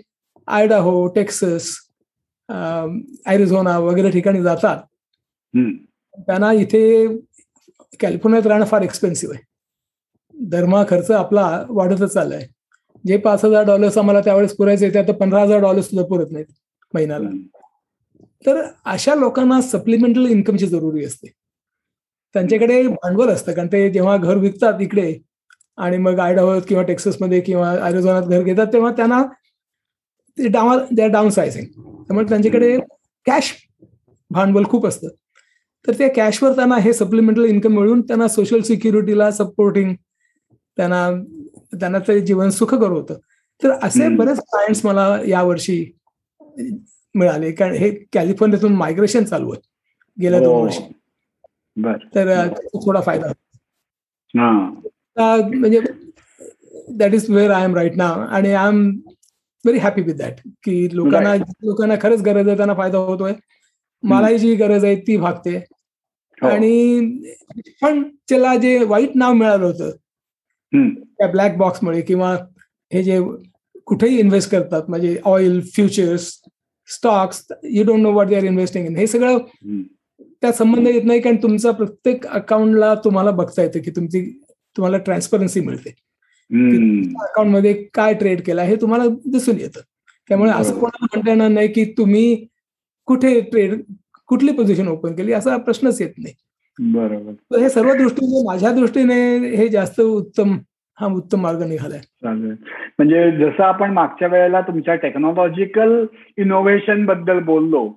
[0.49, 1.71] आयडाहो टेक्सस
[3.27, 4.79] ॲरिझोना वगैरे ठिकाणी जातात
[6.27, 7.07] त्यांना इथे
[8.01, 9.43] कॅलिफोर्नियात राहणं फार एक्सपेन्सिव्ह आहे.
[10.35, 12.47] धर्मा खर्च आपला वाढतच चाललाय.
[13.05, 16.47] जे पाच हजार डॉलर्स आम्हाला त्यावेळेस पुरायचे ते आता पंधरा हजार डॉलर्स सुद्धा पुरत नाहीत
[16.95, 17.29] महिन्याला.
[18.45, 21.29] तर अशा लोकांना सप्लिमेंटल इन्कमची जरुरी असते.
[22.35, 25.15] त्यांच्याकडे भांडवल असतं कारण ते जेव्हा घर विकतात इकडे
[25.79, 29.23] आणि मग आयडाहोत किंवा टेक्ससमध्ये किंवा आयरोझोनात घर घेतात तेव्हा त्यांना
[30.39, 32.77] ते डावा दे आर डाऊन सायझिंग त्यामुळे त्यांच्याकडे
[33.27, 33.53] कॅश
[34.31, 35.09] भांडवल खूप असतं.
[35.85, 39.95] तर त्या कॅशवर त्यांना हे सप्लिमेंटल इन्कम मिळून त्यांना सोशल सिक्युरिटीला सपोर्टिंग
[40.79, 41.11] त्यांना
[41.81, 43.19] त्यांना ते जीवन सुखकर होतं.
[43.63, 45.83] तर असे बरेच क्लायंट्स मला यावर्षी
[47.15, 47.51] मिळाले.
[47.53, 49.61] कारण हे कॅलिफोर्नियातून मायग्रेशन चालू आहे
[50.17, 50.83] गेल्या दोन वर्षी.
[52.15, 52.49] तर
[52.85, 53.33] थोडा फायदा
[55.17, 55.81] म्हणजे
[56.99, 58.89] that is where I am right now आणि I am
[59.65, 63.33] very happy with that की लोकांना लोकांना खरंच गरज आहे त्यांना फायदा होतोय.
[64.03, 65.57] मलाही जी गरज आहे ती भागते.
[66.39, 67.01] आणि
[67.83, 69.91] पण त्याला जे वाईट नाव मिळालं होतं
[71.19, 72.33] त्या ब्लॅक बॉक्समुळे किंवा
[72.93, 73.19] हे जे
[73.87, 76.31] कुठेही इन्व्हेस्ट करतात म्हणजे oil futures
[76.91, 79.39] stocks you don't know what they are investing in हे सगळं
[80.43, 84.23] त्या संबंध येत नाही कारण तुमचा प्रत्येक अकाउंटला तुम्हाला बघता येतं की तुमची
[84.77, 85.91] तुम्हाला ट्रान्सपरन्सी मिळते.
[87.21, 89.81] अकाउंटमध्ये काय ट्रेड केला हे तुम्हाला दिसून येतं.
[90.31, 92.47] त्यामुळे असं कोणाला म्हणता येणार नाही की तुम्ही
[93.09, 93.81] कुठे ट्रेड
[94.29, 96.35] कुठली पोझिशन ओपन केली असा प्रश्नच येत नाही.
[96.79, 97.59] बरोबर.
[97.61, 100.57] हे सर्व दृष्टीने माझ्या दृष्टीने हे जास्त उत्तम
[101.01, 102.01] हा उत्तम मार्ग निघालाय.
[102.99, 106.05] म्हणजे जसं आपण मागच्या वेळेला तुमच्या टेक्नॉलॉजिकल
[106.37, 107.89] इनोव्हेशनबद्दल बोललो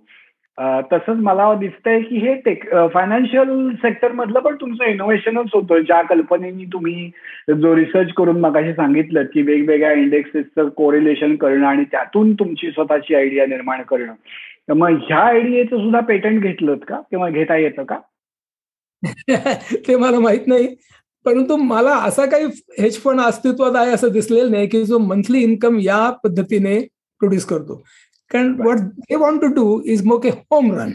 [0.91, 2.63] तसंच मला दिसतंय की हे टेक
[2.93, 5.79] फायनान्शियल सेक्टर मधलं पण तुमचं इनोव्हेशनच होतं.
[5.79, 7.09] ज्या कल्पनेनी तुम्ही
[7.49, 13.45] जो रिसर्च करून मगाशी सांगितलं की वेगवेगळ्या इंडेक्सेसचं कोरिलेशन करणं आणि त्यातून तुमची स्वतःची आयडिया
[13.45, 14.13] निर्माण करणं.
[14.69, 17.01] तर मग ह्या आयडियाचं सुद्धा पेटंट घेतलं का?
[17.09, 17.97] किंवा घेता येतं का?
[19.87, 20.67] ते मला माहीत नाही.
[21.25, 22.45] परंतु मला असा काही
[22.79, 26.79] हेज फंड अस्तित्वात आहे असं दिसलेलं नाही की जो मंथली इन्कम या पद्धतीने
[27.21, 27.75] प्रोड्यूस करतो.
[28.31, 30.91] कारण what they want to do is make a home run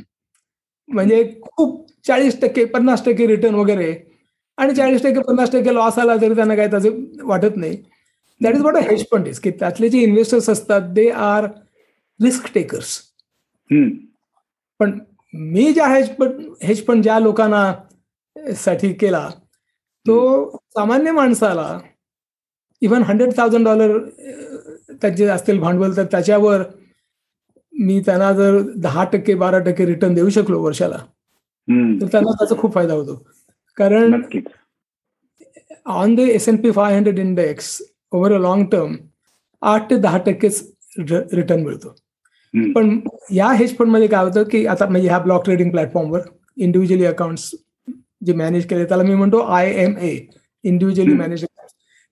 [0.88, 3.94] म्हणजे खूप चाळीस टक्के पन्नास टक्के रिटर्न वगैरे.
[4.58, 6.90] आणि चाळीस टक्के पन्नास टक्के लॉस आला तरी त्यांना काही त्याचे
[7.22, 7.76] वाटत नाही.
[8.40, 11.44] That is what a hedge fund is की त्यातले जे इन्व्हेस्टर्स असतात दे आर
[12.20, 12.98] रिस्क टेकर्स
[14.80, 14.98] पण
[15.34, 17.72] मी ज्या हेज फंड हेज फंड ज्या लोकांना
[18.56, 19.28] साठी केला
[20.08, 21.78] तो सामान्य माणसाला
[22.82, 23.98] इव्हन हंड्रेड थाउजंड डॉलर
[25.02, 26.62] त्यांचे असतील भांडवल तर त्याच्यावर
[27.72, 30.96] मी त्यांना जर दहा टक्के बारा टक्के रिटर्न देऊ शकलो वर्षाला
[32.00, 33.14] तर त्यांना त्याचा खूप फायदा होतो.
[33.76, 34.20] कारण
[35.86, 37.80] on the S N P five hundred index
[38.12, 38.96] over a long term
[39.62, 40.62] आठ ते दहा टक्केच
[40.98, 41.94] रिटर्न मिळतो.
[42.74, 42.98] पण
[43.34, 46.20] या हेज फंडमध्ये काय होतं की आता म्हणजे ह्या ब्लॉक ट्रेडिंग प्लॅटफॉर्मवर
[46.56, 47.50] इंडिव्हिज्युअली अकाउंट्स
[48.22, 50.16] जे मॅनेज केले त्याला मी म्हणतो I M A
[50.64, 51.44] individually manage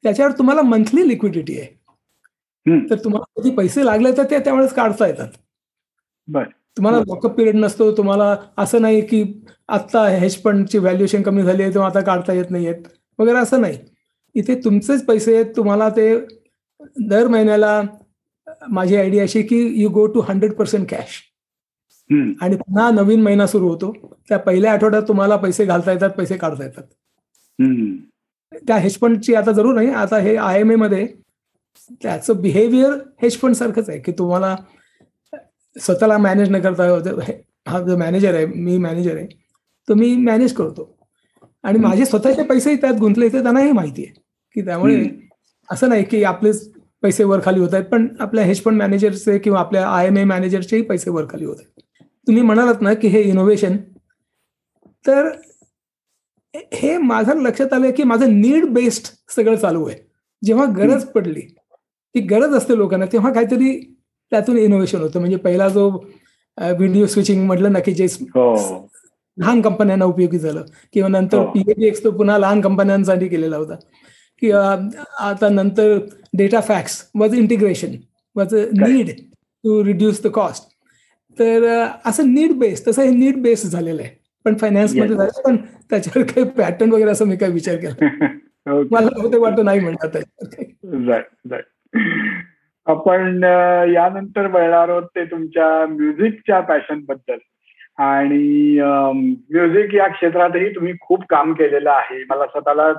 [0.05, 1.67] त्याच्यावर तुम्हाला मंथली लिक्विडिटी आहे.
[2.91, 5.29] तर तुम्हाला कधी पैसे लागले तर ते त्यावेळेस काढता येतात.
[6.77, 9.23] तुम्हाला लॉकअप पिरियड नसतो तुम्हाला असं नाही की
[9.69, 12.83] आत्ता हेज फंडची व्हॅल्युएशन कमी झाली आहे तेव्हा आता काढता येत नाहीयेत
[13.19, 13.79] वगैरे असं नाही.
[14.35, 16.15] इथे तुमचेच पैसे आहेत तुम्हाला ते
[17.09, 17.81] दर महिन्याला
[18.71, 21.21] माझी आयडिया अशी की you go to hundred percent cash
[22.43, 23.93] आणि पुन्हा नवीन महिना सुरू होतो.
[24.29, 26.83] त्या पहिल्या आठवड्यात तुम्हाला पैसे घालता येतात पैसे काढता येतात.
[28.67, 31.07] त्या हेज फंडची आता जरूर नाही आता हे आय एम ए मध्ये
[32.03, 32.93] त्याचं बिहेवियर
[33.23, 34.55] हेज फंड सारखंच आहे की तुम्हाला
[35.77, 36.85] स्वतःला मॅनेज न करता
[37.69, 39.27] हा जो मॅनेजर आहे मी मॅनेजर आहे
[39.89, 40.93] तो मी मॅनेज करतो.
[41.65, 44.13] आणि माझे स्वतःचे पैसेही त्यात गुंतले ते त्यांनाही माहिती आहे
[44.57, 45.09] की त्यामुळे
[45.69, 46.69] असं नाही की आपलेच
[47.03, 50.25] पैसे वर खाली होत आहेत पण आपल्या हेज फंड मॅनेजरचे किंवा आपल्या आय एम ए
[50.25, 51.83] मॅनेजरचेही पैसे वर खाली होत आहेत.
[52.27, 53.77] तुम्ही म्हणालात ना की हे इनोव्हेशन
[55.05, 55.29] तर
[56.75, 59.97] हे माझं लक्षात आलं की माझं नीड बेस्ड सगळं चालू आहे.
[60.43, 63.79] जेव्हा गरज पडली ती गरज असते लोकांना तेव्हा काहीतरी
[64.33, 65.21] त्यातून इनोव्हेशन होतं.
[65.21, 65.89] म्हणजे पहिला जो
[66.59, 68.89] व्हिडिओ स्विचिंग म्हटलं ना की जे हो.
[69.39, 71.51] लहान कंपन्यांना उपयोगी झालं किंवा नंतर हो.
[71.53, 73.75] पीएबीएक्स तो पुन्हा लहान कंपन्यांसाठी केलेला होता.
[74.43, 74.77] किंवा
[75.27, 75.99] आता नंतर
[76.39, 77.97] data fax was integration
[78.37, 80.69] was a need to reduce the cost
[81.39, 81.65] तर
[82.05, 84.11] असं नीड बेस तसं हे नीड बेस झालेलं आहे
[84.45, 85.17] पण फायनान्समध्ये.
[85.17, 85.57] झालं पण
[85.91, 88.07] त्याच्यावर काही पॅटर्न वगैरे असं मी काही विचार केला.
[88.67, 90.23] मला बहुतेक वाटतं नाही म्हणतात.
[92.87, 93.45] आपण
[93.93, 97.39] यानंतर वळणार आहोत ते तुमच्या म्युझिकच्या पॅशनबद्दल
[97.99, 98.79] आणि
[99.15, 102.93] म्युझिक या क्षेत्रातही तुम्ही खूप काम केलेलं आहे मला स्वतःला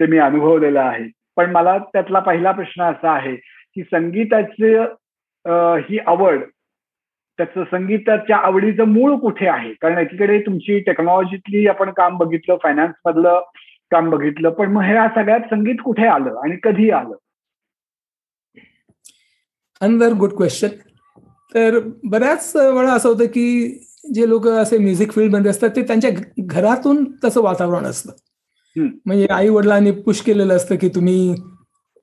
[0.00, 3.34] ते मी अनुभवलेलं आहे पण मला त्यातला पहिला प्रश्न असा आहे
[3.76, 4.78] की संगीताचे
[5.88, 6.40] ही आवड
[7.38, 9.72] त्याचं संगीताच्या आवडीचं मूळ कुठे आहे?
[9.72, 13.40] कारण एकीकडे तुमची टेक्नॉलॉजीतली आपण काम बघितलं फायनान्स मधलं
[13.90, 17.14] काम बघितलं पण मग ह्या सगळ्यात संगीत कुठे आलं आणि कधी आलं?
[19.80, 20.68] अनदर गुड क्वेश्चन
[21.52, 23.68] तर बऱ्याच वेळा असं होतं की
[24.14, 28.12] जे लोक असे म्युझिक फील्डमध्ये असतात ते त्यांच्या घरातून तसं वातावरण असतं.
[28.76, 31.34] म्हणजे आई वडिलांनी पुश केलेलं असतं की तुम्ही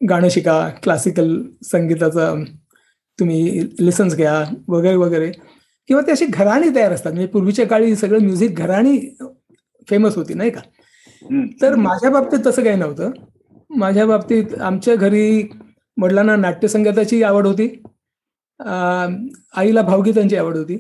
[0.01, 2.43] गाणं शिका क्लासिकल संगीताचं
[3.21, 5.31] तुम्ही लिसन्स घ्या वगैरे वगैरे.
[5.89, 7.11] किंवा ते अशी घराणी तयार असतात.
[7.11, 8.97] म्हणजे पूर्वीच्या काळी सगळं म्युझिक घराणी
[9.87, 10.61] फेमस होती नाही का.
[11.61, 13.11] तर माझ्या बाबतीत तसं काही नव्हतं.
[13.69, 15.43] माझ्या बाबतीत आमच्या घरी
[15.97, 17.67] वडिलांना नाट्यसंगीताची आवड होती.
[19.55, 20.77] आईला भावगीतांची आवड होती.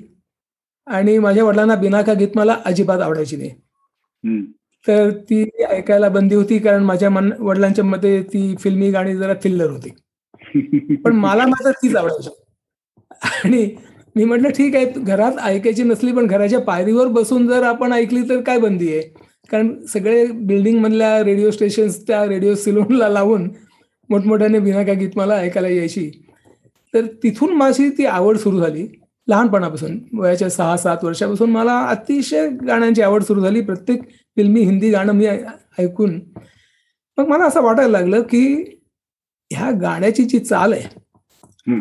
[0.87, 3.49] आणि माझ्या वडिलांना बिनाका गीत मला अजिबात आवडायची नाही.
[4.85, 9.69] तर ती ऐकायला बंदी होती कारण माझ्या मन वडिलांच्या मते ती फिल्मी गाणी जरा थिल्लर
[9.69, 9.89] होती.
[10.95, 12.29] पण मला माझा तीच आवडायचा.
[13.45, 13.69] आणि
[14.15, 18.41] मी म्हटलं ठीक आहे घरात ऐकायची नसली पण घराच्या पायरीवर बसून जर आपण ऐकली तर
[18.41, 19.01] काय बंदी आहे?
[19.51, 23.49] कारण सगळे बिल्डिंग मधल्या रेडिओ स्टेशन्स त्या रेडिओ सिलोनला लावून
[24.09, 26.11] मोठमोठ्याने बिनाका गीत मला ऐकायला यायची.
[26.93, 28.87] तर तिथून माझी ती आवड सुरू झाली.
[29.27, 33.61] लहानपणापासून वयाच्या सहा सात वर्षापासून मला अतिशय गाण्यांची आवड सुरू झाली.
[33.61, 35.27] प्रत्येक फिल्मी हिंदी गाणं मी
[35.79, 36.19] ऐकून.
[37.17, 38.63] मग मला असं वाटायला लागलं की
[39.51, 40.87] ह्या गाण्याची जी चाल आहे.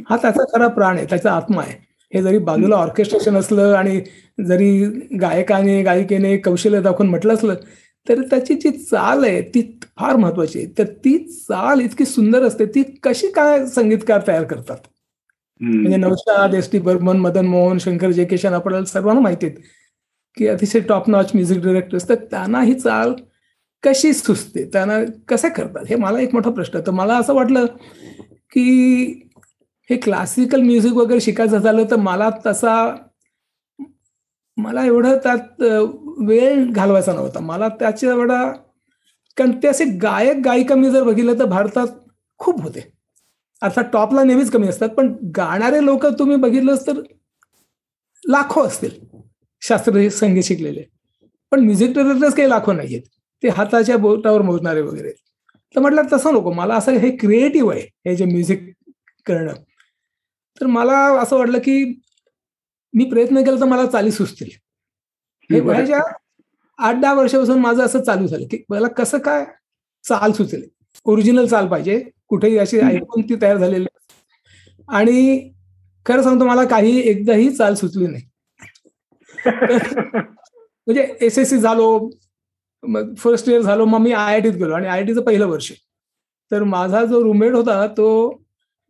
[0.08, 1.74] हा त्याचा खरा प्राण आहे त्याचा आत्मा आहे
[2.12, 4.00] हे जरी बाजूला ऑर्केस्ट्रेशन असलं आणि
[4.38, 4.84] जरी
[5.20, 7.54] गायकाने गायिकेने कौशल्य दाखवून म्हटलं असलं
[8.06, 9.62] तर त्याची जी चाल आहे ती
[9.98, 14.76] फार महत्वाची आहे तर ती चाल इतकी सुंदर असते ती कशी काय संगीतकार तयार करतात
[15.60, 15.96] म्हणजे.
[15.96, 19.58] नवशाद एस टी बर्मन मदन मोहन शंकर जयकिशन आपल्याला सर्वांना माहिती आहेत
[20.36, 23.12] की अतिशय टॉप नॉच म्युझिक डिरेक्टर्स तर त्यांना ही चाल
[23.84, 24.64] कशी सुचते?
[24.72, 25.84] त्यांना कसे करतात?
[25.88, 27.66] हे मला एक मोठा प्रश्न तर मला असं वाटलं
[28.52, 28.62] की
[29.90, 32.74] हे क्लासिकल म्युझिक वगैरे शिकायचं झालं तर मला तसा
[34.56, 35.62] मला एवढं त्यात
[36.26, 37.40] वेळ घालवायचा नव्हता.
[37.40, 38.42] मला त्याच्या एवढा
[39.36, 41.86] कारण ते असे गायक गायिका मी जर बघितलं तर भारतात
[42.40, 42.80] खूप होते.
[43.62, 47.00] अर्थात टॉपला नेहमीच कमी असतात पण गाणारे लोक तुम्ही बघितलंच तर
[48.24, 48.90] लाखो असतील
[49.62, 50.82] शास्त्रीय संगीत शिकलेले.
[51.52, 53.08] पण म्युझिक डिरेक्टर्स काही लाखो नाही आहेत
[53.42, 55.12] ते हाताच्या बोटावर मोजणारे वगैरे.
[55.74, 58.70] तर म्हटलं तसं नको मला असं हे क्रिएटिव्ह आहे हे जे म्युझिक
[59.26, 59.52] करणं.
[60.60, 61.84] तर मला असं वाटलं की
[62.94, 64.48] मी प्रयत्न केला तर मला चाली सुचतील.
[65.50, 65.60] हे.
[65.60, 66.00] वयाच्या
[66.78, 69.44] आठ दहा वर्षापासून माझं असं चालू झालं की मला कसं काय
[70.04, 70.68] चाल सुचेल?
[71.06, 71.98] ओरिजिनल चाल पाहिजे
[72.28, 72.78] कुठेही अशी.
[72.80, 73.86] ऐकून ती तयार झालेली
[74.88, 75.50] आणि
[76.06, 78.22] खरं सांगतो मला काही एकदाही चाल सुचली नाही.
[80.86, 82.10] म्हणजे एस एस सी झालो
[82.88, 84.74] मग फर्स्ट इयर झालो मग मी आय आय टीत गेलो.
[84.74, 85.72] आणि आय आय टीचं पहिलं वर्ष.
[86.50, 88.08] तर माझा जो रूममेट होता तो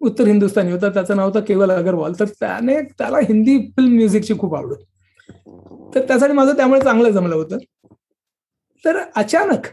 [0.01, 0.89] उत्तर हिंदुस्थानी होता.
[0.89, 2.13] त्याचं नाव होतं केवल अगरवाल.
[2.21, 4.85] तर त्याने त्याला हिंदी फिल्म म्युझिकची खूप आवड होती.
[5.95, 7.59] तर त्यासाठी माझं त्यामुळे चांगलं जमलं होतं.
[8.85, 9.67] तर अचानक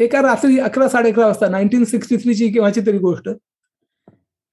[0.00, 3.28] एका रात्री अकरा साडे अकरा वाजता नाईन्टीन सिक्स्टी थ्रीची केव्हाची तरी गोष्ट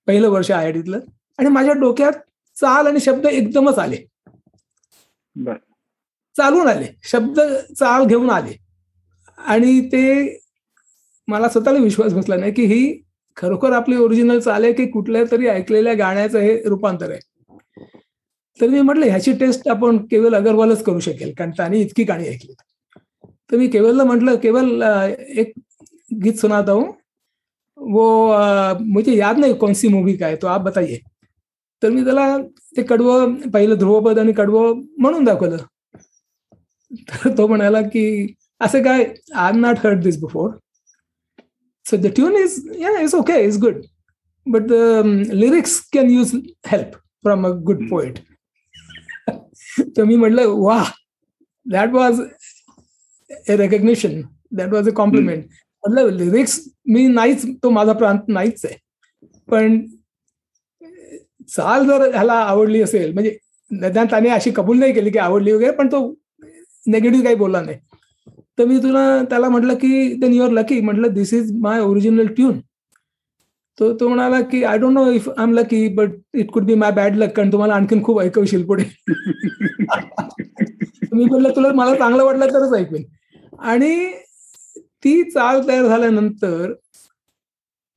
[0.08, 1.00] पहिलं वर्ष आय आय टीतलं
[1.38, 2.14] आणि माझ्या डोक्यात
[2.58, 3.96] चाल आणि शब्द एकदमच आले.
[6.36, 6.88] चालून आले.
[7.04, 7.40] शब्द
[7.80, 8.65] चाल घेऊन आले.
[9.38, 10.38] आणि ते
[11.28, 13.02] मला स्वतःला विश्वास बसला नाही की ही
[13.36, 17.20] खरोखर आपली ओरिजिनल चाल की कुठल्या तरी ऐकलेल्या गाण्याचं हे रूपांतर आहे.
[18.60, 22.54] तर मी म्हटलं ह्याची टेस्ट आपण केवळ अगरवालच करू शकेल कारण त्याने इतकी गाणी ऐकली.
[23.52, 24.82] तर मी केवलला म्हटलं केवल
[25.38, 25.54] एक
[26.24, 26.92] गीत सुनाता हूं
[27.78, 30.98] वो अं, मुझे याद नाही कौन सी मूवी काय तो आप बताइए.
[31.84, 32.38] तर मी त्याला
[32.78, 35.58] ते कडवं पहिलं ध्रुवपद आणि कडवं म्हणून दाखवलं.
[36.92, 40.51] तर तो म्हणाला की असं काय I am not heard this before
[41.87, 43.81] so the tune is या is okay is good
[44.47, 46.35] but the lyrics can use
[46.67, 48.19] help from a good poet
[49.97, 50.83] तर मी म्हटलं वा
[51.67, 52.21] that was
[53.49, 54.21] a recognition
[54.53, 58.77] that was a compliment म्हटलं lyrics मी नाहीच तो माझा प्रांत नाहीच आहे
[59.49, 59.81] पण
[61.49, 63.37] चाल जर ह्याला आवडली असेल म्हणजे
[63.71, 66.09] निदान त्याने अशी कबूल नाही केली की आवडली वगैरे पण तो
[66.87, 67.79] नेगेटिव्ह काही बोलला नाही
[68.58, 72.60] तर मी तुला त्याला म्हटलं की देन युअर लकी म्हटलं this is my original tune
[73.78, 76.76] तो तो म्हणाला की I don't know if I am lucky but it could be
[76.76, 78.84] my bad लक कारण तुम्हाला आणखीन खूप ऐकवशील पुढे.
[81.14, 83.04] मी म्हटलं तुला मला चांगलं वाटलं तरच ऐकवेन.
[83.60, 84.12] आणि
[85.04, 86.72] ती चाल तयार झाल्यानंतर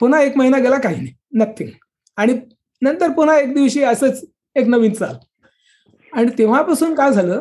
[0.01, 1.71] पुन्हा एक महिना गेला काही नाही नथिंग
[2.19, 2.35] आणि
[2.83, 4.25] नंतर पुन्हा एक दिवशी असंच
[4.57, 5.15] एक नवीन चाल.
[6.13, 7.41] आणि तेव्हापासून काय झालं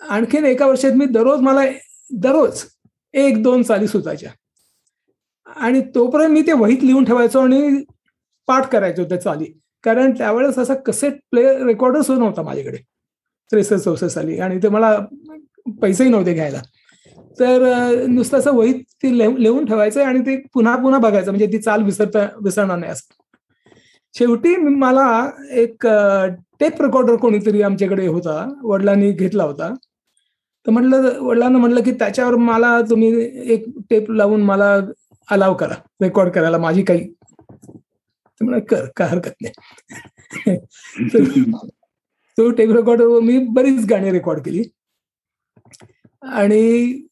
[0.00, 1.60] आणखीन एका वर्षात मी दररोज मला
[2.10, 2.64] दररोज
[3.14, 4.30] एक दोन चाली सुचायच्या
[5.56, 7.82] आणि तोपर्यंत मी ते वहीत लिहून ठेवायचो आणि
[8.48, 9.44] पाठ करायचो त्या चाली.
[9.84, 12.76] कारण त्यावेळेस असा कसेट प्ले रेकॉर्डर सुद्धा नव्हता माझ्याकडे.
[13.52, 14.38] त्रेसष्ट चौसष्ट साली.
[14.40, 14.96] आणि ते मला
[15.82, 16.60] पैसेही नव्हते घ्यायला.
[17.40, 17.62] तर
[18.08, 21.30] नुसतं असं वहीत ते लिहून ठेवायचं आणि ते पुन्हा पुन्हा बघायचं.
[21.30, 23.14] म्हणजे ती चाल विसरता विसरणार नाही असं.
[24.14, 25.08] शेवटी मला
[25.52, 25.86] एक
[26.60, 29.72] टेप रेकॉर्डर कोणीतरी आमच्याकडे होता वडिलांनी घेतला होता.
[30.66, 33.08] तर म्हटलं वडिलांना म्हटलं की त्याच्यावर मला तुम्ही
[33.54, 34.74] एक टेप लावून मला
[35.28, 37.08] अलाव करा रेकॉर्ड करायला माझी काही.
[38.40, 40.56] तर कर काय हरकत नाही.
[42.38, 44.62] तो टेप रेकॉर्डर मी बरीच गाणी रेकॉर्ड केली.
[46.22, 47.02] आणि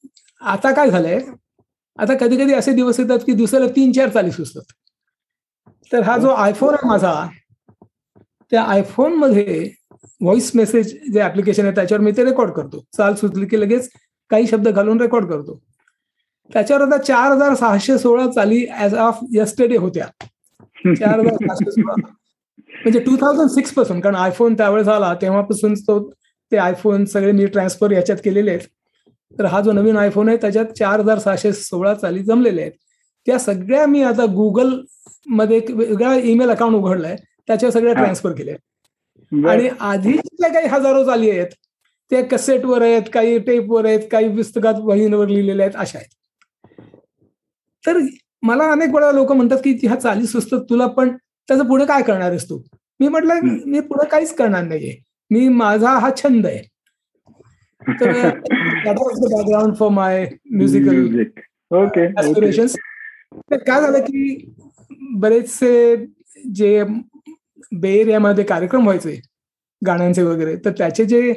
[0.40, 1.20] आता काय झालंय
[1.98, 4.62] आता कधी कधी असे दिवस येतात की दुसऱ्याला तीन चार चाली सुचतात.
[5.92, 7.14] तर हा जो आयफोन आहे माझा
[8.52, 9.70] त्या आयफोनमध्ये
[10.20, 12.84] व्हॉइस मेसेज जे ऍप्लिकेशन आहे त्याच्यावर मी ते रेकॉर्ड करतो.
[12.96, 13.88] चाल सुचली की लगेच
[14.30, 15.58] काही शब्द घालून रेकॉर्ड करतो.
[16.50, 20.06] त्याच्यावर आता चार हजार सहाशे सोळा चाली ऍज ऑफ यस्टरडे होत्या.
[20.94, 21.94] चार हजार सहाशे सोळा.
[22.82, 25.98] म्हणजे टू थाउजंड सिक्सपासून कारण आयफोन त्यावेळेस आला तेव्हापासून तो
[26.52, 28.66] ते आयफोन सगळे मी ट्रान्सफर याच्यात केलेले आहेत.
[29.36, 32.72] तर हा जो नवीन आयफोन आहे त्याच्यात चार हजार सहाशे सोळा चाली जमलेले आहेत.
[33.26, 37.16] त्या सगळ्या मी आता गुगलमध्ये वेगळा ईमेल अकाउंट उघडलाय
[37.48, 38.54] त्याच्या सगळ्या ट्रान्सफर केल्या
[39.32, 41.50] आणि आधीच्या काही हजारो चाली आहेत
[42.10, 46.08] त्या कसेटवर आहेत काही टेपवर आहेत काही पुस्तकात वहींवर लिहिलेल्या आहेत अशा आहेत.
[47.84, 47.98] तर
[48.42, 51.16] मला अनेक वेळा लोक म्हणतात की ह्या चाली सुचतात तुला पण
[51.48, 52.58] त्याचं पुढे काय करणार आहेस तू?
[53.00, 54.96] मी म्हटलं मी पुढे काहीच करणार नाहीये.
[55.30, 56.62] मी माझा हा छंद आहे.
[57.82, 58.12] तर
[58.84, 61.20] background for my musical
[61.70, 62.06] okay
[63.50, 64.52] तर काय झालं की
[65.20, 65.96] बरेचसे
[66.54, 66.82] जे
[67.72, 69.20] बे एरियामध्ये कार्यक्रम व्हायचे
[69.82, 70.56] गाण्यांचे वगैरे.
[70.64, 71.32] तर त्याचे जे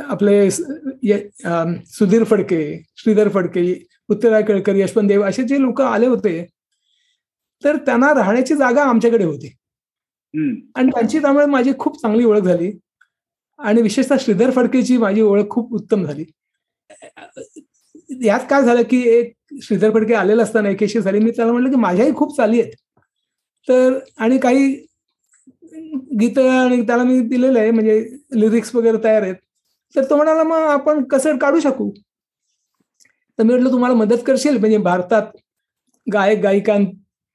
[0.00, 2.62] आपले सुधीर फडके
[2.96, 3.62] श्रीधर फडके
[4.08, 6.44] उत्तराय केळकर यशवंत देव असे जे लोक आले होते
[7.62, 9.48] तर त्यांना राहण्याची जागा आमच्याकडे होती.
[10.76, 12.70] आणि त्यांची त्यामुळे माझी खूप चांगली ओळख झाली.
[13.58, 16.24] आणि विशेषतः श्रीधर फडकेची माझी ओळख खूप उत्तम झाली.
[18.24, 19.32] यात काय झालं की एक
[19.62, 22.72] श्रीधर फडके आलेला असताना एकेशी साली मी त्याला म्हटलं की माझ्याही खूप चाली आहेत.
[23.68, 24.74] तर आणि काही
[26.14, 27.98] गीत आणि त्याला मी दिलेलं आहे म्हणजे
[28.34, 29.34] लिरिक्स वगैरे तयार आहेत.
[29.94, 31.90] तर तो म्हणाला मग आपण कसं काढू शकू?
[33.38, 35.22] तर मी म्हटलं तुम्हाला मदत करशील म्हणजे भारतात
[36.06, 36.78] गायक गायिकां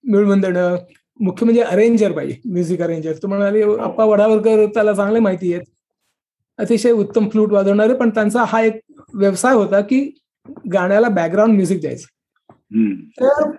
[0.03, 0.75] मिळवून देणं
[1.19, 5.63] मुख्य म्हणजे अरेंजर पाहिजे म्युझिक अरेंजर तो म्हणाले अप्पा वडावरकर त्याला चांगले माहिती आहेत.
[6.59, 8.79] अतिशय उत्तम फ्लूट वाजवणारे पण त्यांचा हा एक
[9.13, 9.99] व्यवसाय होता की
[10.71, 12.05] गाण्याला बॅकग्राऊंड म्युझिक द्यायचं.
[13.19, 13.51] तर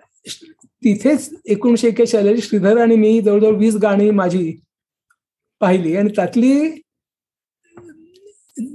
[0.83, 4.53] तिथेच एकोणीशे एक्केचाळीस श्रीधर आणि मी जवळजवळ वीस गाणी माझी
[5.61, 6.53] पाहिली आणि त्यातली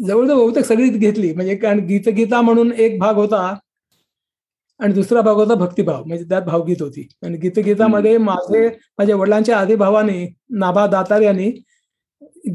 [0.07, 1.33] जवळजवळ बहुतेक सगळी घेतली.
[1.33, 3.41] म्हणजे कारण गीत गीता म्हणून एक भाग होता
[4.79, 6.03] आणि दुसरा भाग होता भक्तिभाव.
[6.05, 7.07] म्हणजे त्यात भावगीत होती.
[7.23, 8.67] आणि गीतगीतामध्ये माझे
[8.97, 10.25] माझ्या वडिलांच्या आधी भावाने
[10.59, 11.49] नाभा दातार यांनी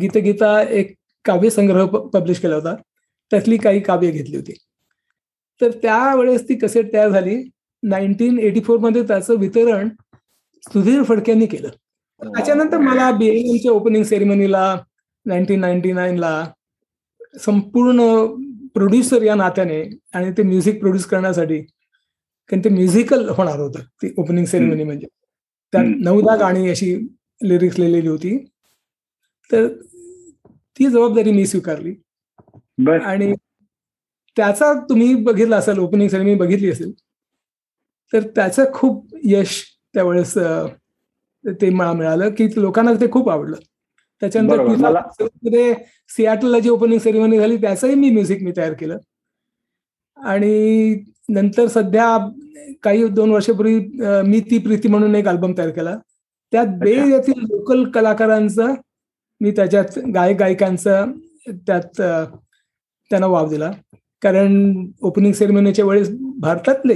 [0.00, 2.74] गीतगीता एक काव्यसंग्रह पब्लिश केला होता.
[3.30, 4.52] त्यातली काही काव्य घेतली होती.
[5.60, 7.42] तर त्यावेळेस ती कसेट तयार झाली.
[7.82, 9.88] नाईन्टीन एटी फोरमध्ये त्याचं वितरण
[10.64, 11.68] सुधीर फडक्यांनी केलं.
[12.22, 14.64] त्याच्यानंतर मला बीएमच्या ओपनिंग सेरेमनीला
[15.26, 16.32] नाईन्टीन नाईन्टी नाईनला
[17.40, 18.00] संपूर्ण
[18.74, 19.82] प्रोड्युसर या नात्याने
[20.14, 21.60] आणि ते म्युझिक प्रोड्यूस करण्यासाठी
[22.50, 25.06] कारण ते म्युझिकल होणार होतं ती ओपनिंग सेरेमनी म्हणजे.
[25.72, 26.94] त्यात नऊदा गाणी अशी
[27.40, 28.36] लिरिक्स लिहिलेली होती.
[29.50, 29.66] तर
[30.76, 31.94] ती जबाबदारी मी स्वीकारली.
[33.04, 33.32] आणि
[34.36, 36.92] त्याचा तुम्ही बघितला असाल ओपनिंग सेरेमनी बघितली असेल
[38.12, 39.62] तर त्याचं खूप यश
[39.94, 40.36] त्यावेळेस
[41.44, 43.56] ते मला मिळालं की लोकांना ते खूप आवडलं.
[44.22, 45.72] त्याच्यानंतर
[46.10, 48.98] सियाटलला जी ओपनिंग सेरेमनी झाली त्याचंही मी म्युझिक मी तयार केलं.
[50.18, 50.94] आणि
[51.28, 52.16] नंतर सध्या
[52.82, 53.78] काही दोन वर्षापूर्वी
[54.26, 55.96] मी ती प्रीती म्हणून एक अल्बम तयार केला.
[56.52, 58.74] त्यात बे येथील लोकल कलाकारांचं
[59.40, 61.12] मी त्याच्यात गायक गायिकांचं
[61.66, 62.00] त्यात
[63.10, 63.70] त्यांना वाव दिला.
[64.22, 66.10] कारण ओपनिंग सेरेमनीच्या वेळेस
[66.40, 66.94] भारतातले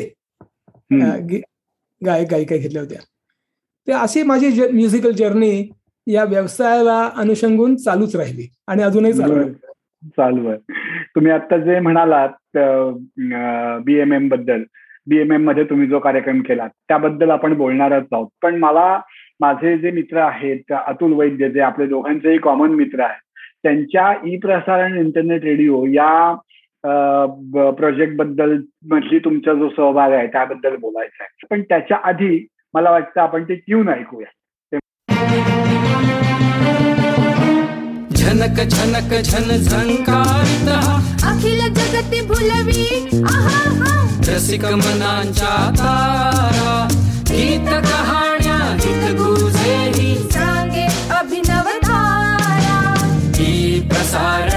[2.02, 3.00] गायक गायिका घेतल्या होत्या.
[3.88, 5.52] ते अशी माझी म्युझिकल जर्नी
[6.06, 9.52] या व्यवसायाला अनुषंगून चालूच राहिली आणि अजूनही चालू आहे
[10.16, 10.58] चालू आहे.
[11.14, 12.56] तुम्ही आता जे म्हणालात
[13.84, 14.62] बीएमएमबद्दल
[15.08, 18.28] बीएमएममध्ये तुम्ही जो कार्यक्रम केला त्याबद्दल आपण बोलणारच आहोत.
[18.42, 19.00] पण मला
[19.40, 23.20] माझे जे मित्र आहेत अतुल वैद्य जे आपले दोघांचेही कॉमन मित्र आहेत
[23.62, 26.34] त्यांच्या ई प्रसारण इंटरनेट रेडिओ या
[27.76, 28.56] प्रोजेक्टबद्दल
[28.90, 31.46] मधली तुमचा जो सहभाग आहे त्याबद्दल बोलायचा आहे.
[31.50, 32.36] पण त्याच्या आधी
[32.74, 34.30] मला वाटतं आपण ते ट्यून ऐकूया.
[38.16, 40.68] झनक झनक झन झंकारित.
[41.24, 43.08] अखिल जगती भुलवी.
[44.28, 46.88] रसिक मनांच्या तारा.
[47.30, 52.94] गीत कहाण्या हित गुजेही सांगे अभिनव धारा.
[53.34, 54.53] ही प्रसारण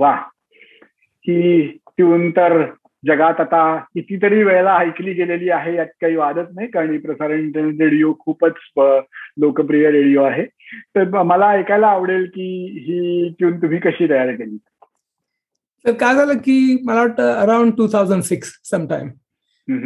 [0.00, 0.12] वा.
[1.24, 2.62] ही ट्यून तर
[3.04, 3.60] जगात आता
[3.94, 10.22] कितीतरी वेळेला ऐकली गेलेली आहे यात काही वादच नाही कारण प्रसारण रेडिओ खूपच लोकप्रिय रेडिओ
[10.22, 10.44] आहे.
[10.96, 12.48] तर मला ऐकायला आवडेल की
[12.80, 14.56] ही ट्यून तुम्ही कशी तयार केली?
[15.84, 19.08] तर काय झालं की मला वाटतं around two thousand six sometime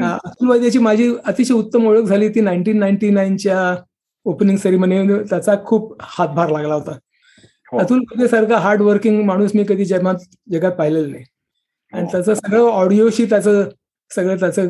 [0.04, 2.28] Atul वैद्याची माझी अतिशय उत्तम ओळख झाली.
[2.28, 3.58] ती नाईन्टीन नाईन्टी नाईनच्या
[4.26, 6.98] ओपनिंग सेरेमनी त्याचा खूप हातभार लागला होता.
[7.72, 11.24] अतुल सारखा हार्ड वर्किंग माणूस मी कधी जगात जगात पाहिलेलं नाही.
[11.92, 13.68] आणि त्याचं सगळं ऑडिओशी त्याचं
[14.10, 14.68] सगळं त्याचं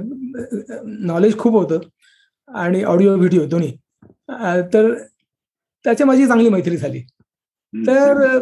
[1.07, 1.81] नॉलेज खूप होतं.
[2.49, 3.73] आणि ऑडिओ व्हिडिओ दोन्ही.
[4.75, 4.93] तर
[5.85, 7.01] त्याची माझी चांगली मैत्री झाली.
[7.73, 8.39] तर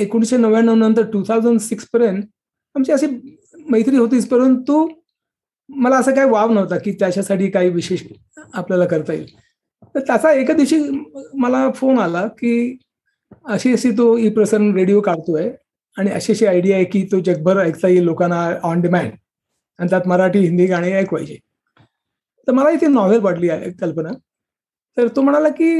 [0.00, 2.22] एकोणीशे नव्याण्णव नंतर टू थाउजंड सिक्स पर्यंत
[2.74, 3.06] आमची अशी
[3.70, 4.28] मैत्री होतीच.
[4.28, 4.88] परंतु
[5.68, 8.02] मला असं काही वाव नव्हता की त्याच्यासाठी काही विशेष
[8.54, 9.26] आपल्याला करता येईल.
[9.94, 10.78] तर त्याचा एका दिवशी
[11.34, 12.76] मला फोन आला की
[13.44, 15.50] अशी अशी तो ई प्रसारण रेडिओ काढतोय.
[15.96, 19.10] आणि अशी अशी आयडिया आहे की तो जगभर ऐकता येईल लोकांना ऑन डिमँड
[19.78, 21.36] आणि त्यात मराठी हिंदी गाणी ऐकवायचे.
[22.48, 24.10] तर मला इथे नॉव्हेल पडली आहे कल्पना.
[24.96, 25.70] तर तो म्हणाला की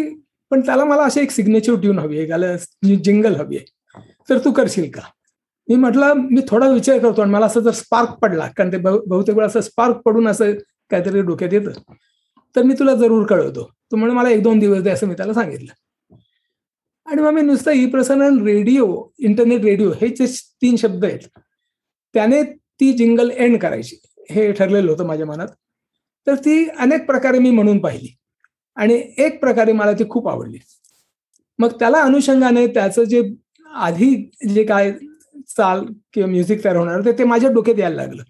[0.51, 4.01] पण त्याला मला अशी एक सिग्नेचर ट्यून हवी आहे जिंगल हवी आहे.
[4.30, 5.01] तर तू करशील का?
[5.68, 9.34] मी म्हटलं मी थोडा विचार करतो आणि मला असं जर स्पार्क पडला कारण ते बहुतेक
[9.34, 10.53] वेळा असं स्पार्क पडून असं
[10.90, 11.92] काहीतरी डोक्यात येतं.
[12.57, 13.70] तर मी तुला जरूर कळवतो.
[13.90, 15.72] तो म्हणून मला एक दोन दिवस दे असं मी त्याला सांगितलं.
[17.09, 20.27] आणि मग मी नुसतं ई प्रसारण रेडिओ इंटरनेट रेडिओ हे जे
[20.63, 21.19] तीन शब्द आहेत
[22.15, 22.43] त्याने
[22.81, 23.97] ती जिंगल एंड करायची.
[24.31, 25.49] हे ठरलेलं होतं माझ्या मनात.
[26.27, 28.17] तर ती अनेक प्रकारे मी म्हणून पाहिली.
[28.77, 30.59] आणि एक प्रकारे मला ती खूप आवडली.
[31.59, 33.23] मग त्याला अनुषंगाने त्याचं जे
[33.75, 34.93] आधी जे काय
[35.57, 38.23] चाल किंवा म्युझिक तयार होणार ते ते माझ्या डोक्यात यायला लागलं.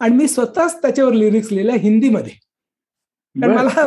[0.00, 2.32] आणि मी स्वतःच त्याच्यावर लिरिक्स लिहिल्या हिंदीमध्ये.
[3.36, 3.86] कारण मला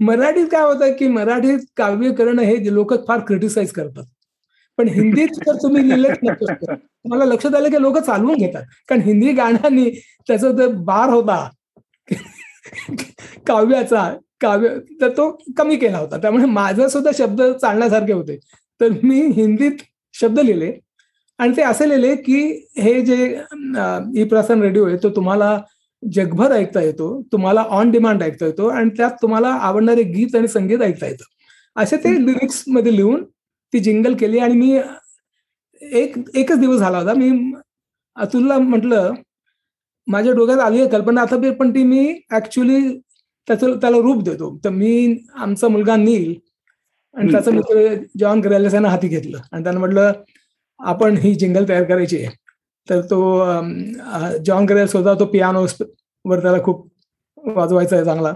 [0.00, 4.04] मराठीत काय होतं की मराठीत काव्य करणं हे लोक फार क्रिटिसाइज करतात.
[4.78, 6.18] पण हिंदीत जर तुम्ही लिहिलेच
[7.04, 8.62] मला लक्षात आलं की लोक चालवून घेतात.
[8.88, 9.90] कारण हिंदी गाण्यांनी
[10.28, 11.48] त्याचा जो बार होता
[13.46, 14.08] काव्याचा
[14.40, 14.68] काव्य
[15.00, 16.16] तर तो कमी केला होता.
[16.22, 18.38] त्यामुळे माझा सुद्धा शब्द चालण्यासारखे होते.
[18.80, 19.82] तर मी हिंदीत
[20.14, 20.72] शब्द लिहिले.
[21.38, 22.40] आणि ते असे लिहिले की
[22.78, 23.24] हे जे
[24.16, 25.58] ई प्रसारण रेडिओ आहे तो तुम्हाला
[26.04, 30.82] जगभर ऐकता येतो तुम्हाला ऑन डिमांड ऐकता येतो आणि त्यात तुम्हाला आवडणारे गीत आणि संगीत
[30.82, 31.24] ऐकता येतं.
[31.76, 33.24] असे ते लिरिक्समध्ये लिहून
[33.72, 34.78] ती जिंगल केली आणि मी
[35.82, 37.14] एक एकच दिवस झाला होता.
[37.14, 37.52] मी
[38.16, 39.12] अतुलला म्हटलं
[40.08, 42.80] माझ्या डोक्यात आली आहे कल्पना आता पण ती मी ऍक्च्युली
[43.48, 44.56] त्याचं त्याला रूप देतो.
[44.64, 46.34] तर मी आमचा मुलगा नील
[47.16, 49.38] आणि त्याचा मित्र जॉन ग्रॅलेस यांना हाती घेतलं.
[49.52, 50.12] आणि त्यानं म्हटलं
[50.80, 52.34] आपण ही जिंगल तयार करायची आहे.
[52.88, 53.18] तर तो
[54.46, 55.66] जॉन ग्रेल्स होता तो पियानो
[56.24, 56.86] वर त्याला खूप
[57.56, 58.32] वाजवायचा आहे चांगला.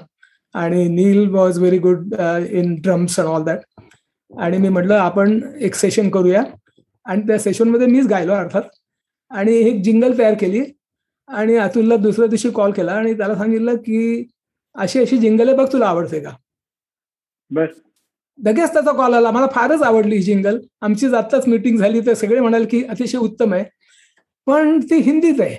[0.55, 2.15] आणि Neel was very good
[2.51, 3.81] in drums and all that
[4.31, 6.43] आणि मी म्हटलं आपण एक सेशन करूया.
[7.07, 8.63] आणि त्या सेशनमध्ये मीच गायलो अर्थात.
[9.31, 10.65] आणि एक जिंगल तयार केली.
[11.29, 12.93] आणि अतुलला दुसऱ्या दिवशी कॉल केला.
[12.93, 14.27] आणि त्याला सांगितलं की
[14.77, 16.31] अशी अशी जिंगल आहे बघ तुला आवडते का?
[17.51, 17.69] बस.
[18.39, 19.31] लगेच त्याचा कॉल आला.
[19.31, 22.01] मला फारच आवडली ही जिंगल आमची आत्ताच मिटिंग झाली.
[22.07, 23.65] तर सगळे म्हणाल की अतिशय उत्तम आहे.
[24.49, 25.57] पण ती हिंदीत आहे.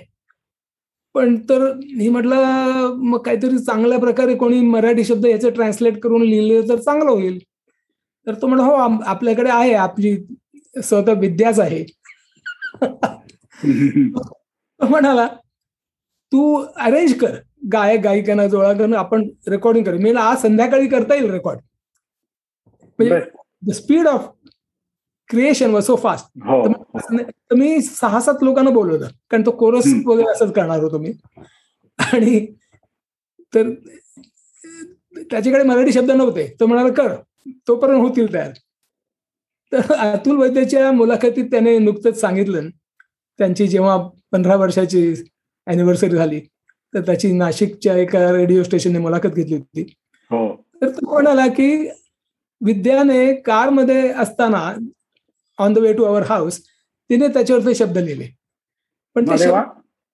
[1.14, 1.62] पण तर
[1.96, 7.10] मी म्हटलं मग काहीतरी चांगल्या प्रकारे कोणी मराठी शब्द याचे ट्रान्सलेट करून लिहिले तर चांगलं
[7.10, 7.38] होईल.
[8.26, 8.72] तर तो म्हणा हो
[9.06, 10.16] आपल्याकडे आहे आपली
[10.84, 11.84] स्वतः विद्याच आहे.
[14.80, 15.26] म्हणाला
[16.32, 17.36] तू अरेंज कर
[17.72, 19.98] गायक गायिकांना जोळा करून आपण रेकॉर्डिंग करू.
[19.98, 21.60] मी आज संध्याकाळी करता येईल रेकॉर्ड
[22.98, 23.20] म्हणजे
[23.62, 24.28] the speed of
[25.30, 26.26] creation was so fast
[27.50, 31.12] तर मी सहा सात लोकांना बोलवलं कारण तो कोरस वगैरे असंच करणार होतो मी.
[31.98, 32.46] आणि
[33.54, 33.70] तर
[35.30, 36.46] त्याच्याकडे मराठी शब्द नव्हते.
[36.60, 37.14] तो म्हणाला कर.
[37.68, 38.50] तोपर्यंत होतील तयार.
[39.72, 42.68] तर अतुल वैद्यच्या मुलाखतीत त्याने नुकतंच सांगितलं
[43.38, 43.96] त्यांची जेव्हा
[44.32, 45.12] पंधरा वर्षाची
[45.66, 46.40] अॅनिव्हर्सरी झाली
[46.94, 49.82] तर त्याची नाशिकच्या एका रेडिओ स्टेशनने मुलाखत घेतली होती.
[50.30, 50.66] हो.
[50.82, 51.88] तर तो म्हणाला की
[52.60, 54.70] विद्याने कारमध्ये असताना
[55.64, 56.60] on the way to our house
[57.10, 58.26] तिने त्याच्यावर ते शब्द लिहिले.
[59.16, 59.24] पण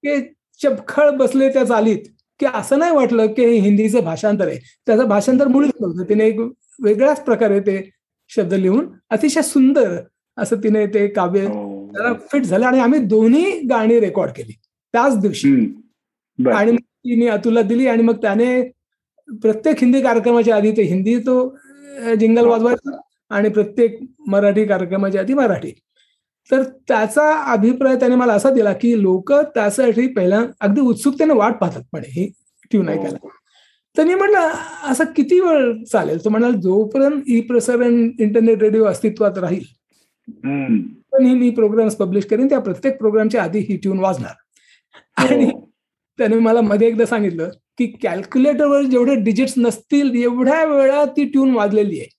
[0.04, 0.20] ते
[0.60, 2.04] चपखळ बसले त्या चालीत
[2.40, 4.58] की असं नाही वाटलं की हे हिंदीचं भाषांतर आहे.
[4.86, 6.08] त्याचं भाषांतर मुळीच नव्हतं.
[6.08, 6.40] तिने एक
[6.84, 7.78] वेगळ्याच प्रकारे ते
[8.30, 9.96] शब्द लिहून अतिशय सुंदर
[10.38, 11.86] असं तिने ते काव्य हो.
[11.94, 14.52] त्याला फिट झालं आणि आम्ही दोन्ही गाणी रेकॉर्ड केली.
[14.94, 15.52] त्याच दिवशी.
[16.38, 18.60] आणि मग ती मी अतुलला दिली आणि मग त्याने
[19.42, 21.36] प्रत्येक हिंदी कार्यक्रमाच्या आधी ते हिंदी तो
[22.20, 22.96] जिंगल वाजवायचा.
[23.30, 23.98] आणि प्रत्येक
[24.28, 25.72] मराठी कार्यक्रमाच्या आधी मराठी
[26.50, 31.82] तर त्याचा अभिप्राय त्याने मला असा दिला की लोक त्यासाठी पहिल्या अगदी उत्सुकतेने वाट पाहतात
[31.92, 32.28] पण ही
[32.70, 33.28] ट्यून ऐकायला हो.
[33.96, 34.52] तर मी म्हटलं
[34.90, 39.64] असं किती वेळ चालेल तो म्हणाल जोपर्यंत ई प्रसारण इंटरनेट रेडिओ अस्तित्वात राहील.
[41.12, 44.34] पण ही मी प्रोग्राम्स पब्लिश करेन त्या प्रत्येक प्रोग्रामच्या आधी ही ट्यून वाजणार
[45.20, 45.60] आणि हो.
[46.18, 51.98] त्याने मला मध्ये एकदा सांगितलं की कॅल्क्युलेटरवर जेवढे डिजिट्स नसतील एवढ्या वेळा ती ट्यून वाजलेली
[52.00, 52.14] आहे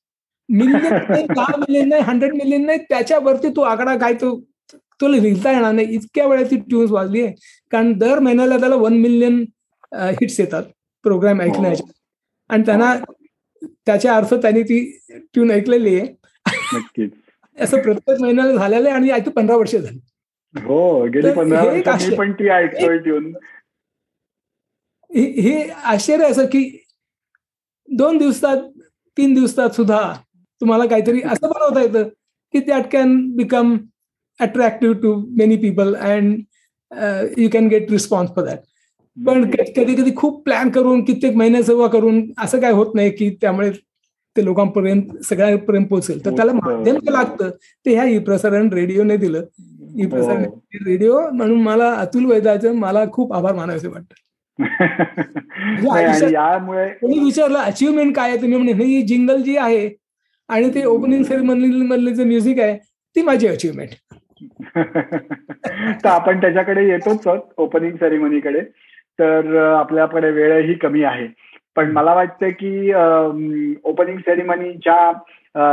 [0.50, 4.44] मिलियन नाही दहा मिलियन नाही हंड्रेड मिलियन नाही त्याच्यावरती तो आकडा काय तो
[5.02, 5.96] तुला लिहिता येणार नाही.
[5.96, 7.36] इतक्या वेळा ती ट्यून्स वाजली आहे.
[7.72, 9.46] कारण दर महिन्याला त्याला वन मिलियन
[9.94, 10.64] हिट्स येतात.
[11.04, 11.84] प्रोग्राम ऐकण्याचे.
[12.50, 12.96] आणि त्यांना
[13.62, 15.00] त्याच्या अर्थ त्यांनी ती
[15.34, 16.08] ट्यून ऐकलेली आहे.
[17.58, 20.00] असं प्रत्येक महिन्याला झालेलं आहे आणि आता पंधरा वर्ष झाली.
[20.56, 21.82] हो गेली पंधरा हे
[25.12, 26.78] हे हे आश्चर्य असं की
[27.90, 28.58] दोन दिवसात
[29.18, 30.14] तीन दिवसात सुद्धा
[30.62, 32.04] तुम्हाला काहीतरी असं बनवता येतं
[32.54, 33.78] की that can become
[34.40, 36.40] attractive to many people and
[37.38, 38.58] you can get response for that
[39.18, 43.72] पण कधी कधी खूप प्लॅन करून कित्येक महिन्याचं करून असं काय होत नाही की त्यामुळे
[44.36, 46.26] ते लोकांपर्यंत सगळ्यापर्यंत पोहोचेल.
[46.26, 47.50] तर त्याला माध्यम जे लागतं.
[47.86, 49.44] ते ह्या ई प्रसारण रेडिओने दिलं.
[49.96, 50.60] ई प्रसारण हो.
[50.86, 54.16] रेडिओ म्हणून मला अतुल वैदाचं मला खूप आभार मानायचे वाटतं.
[55.94, 58.42] आयुष्यात- यामुळे कोणी विचारलं अचिव्हमेंट काय आहे?
[58.42, 59.88] तुम्ही म्हणे ही जिंगल जी आहे
[60.50, 62.78] आणि ते ओपनिंग सेरेमनी मधले जे म्युझिक आहे
[63.16, 63.90] ती माझी अचिव्हमेंट
[66.04, 67.28] तर आपण त्याच्याकडे येतोच
[67.58, 68.62] ओपनिंग सेरेमनीकडे
[69.20, 71.28] तर आपल्याकडे वेळही कमी आहे.
[71.76, 72.94] पण मला वाटतं की
[73.84, 75.12] ओपनिंग सेरेमनीच्या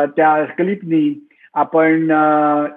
[0.07, 2.11] त्या क्लिपनी आपण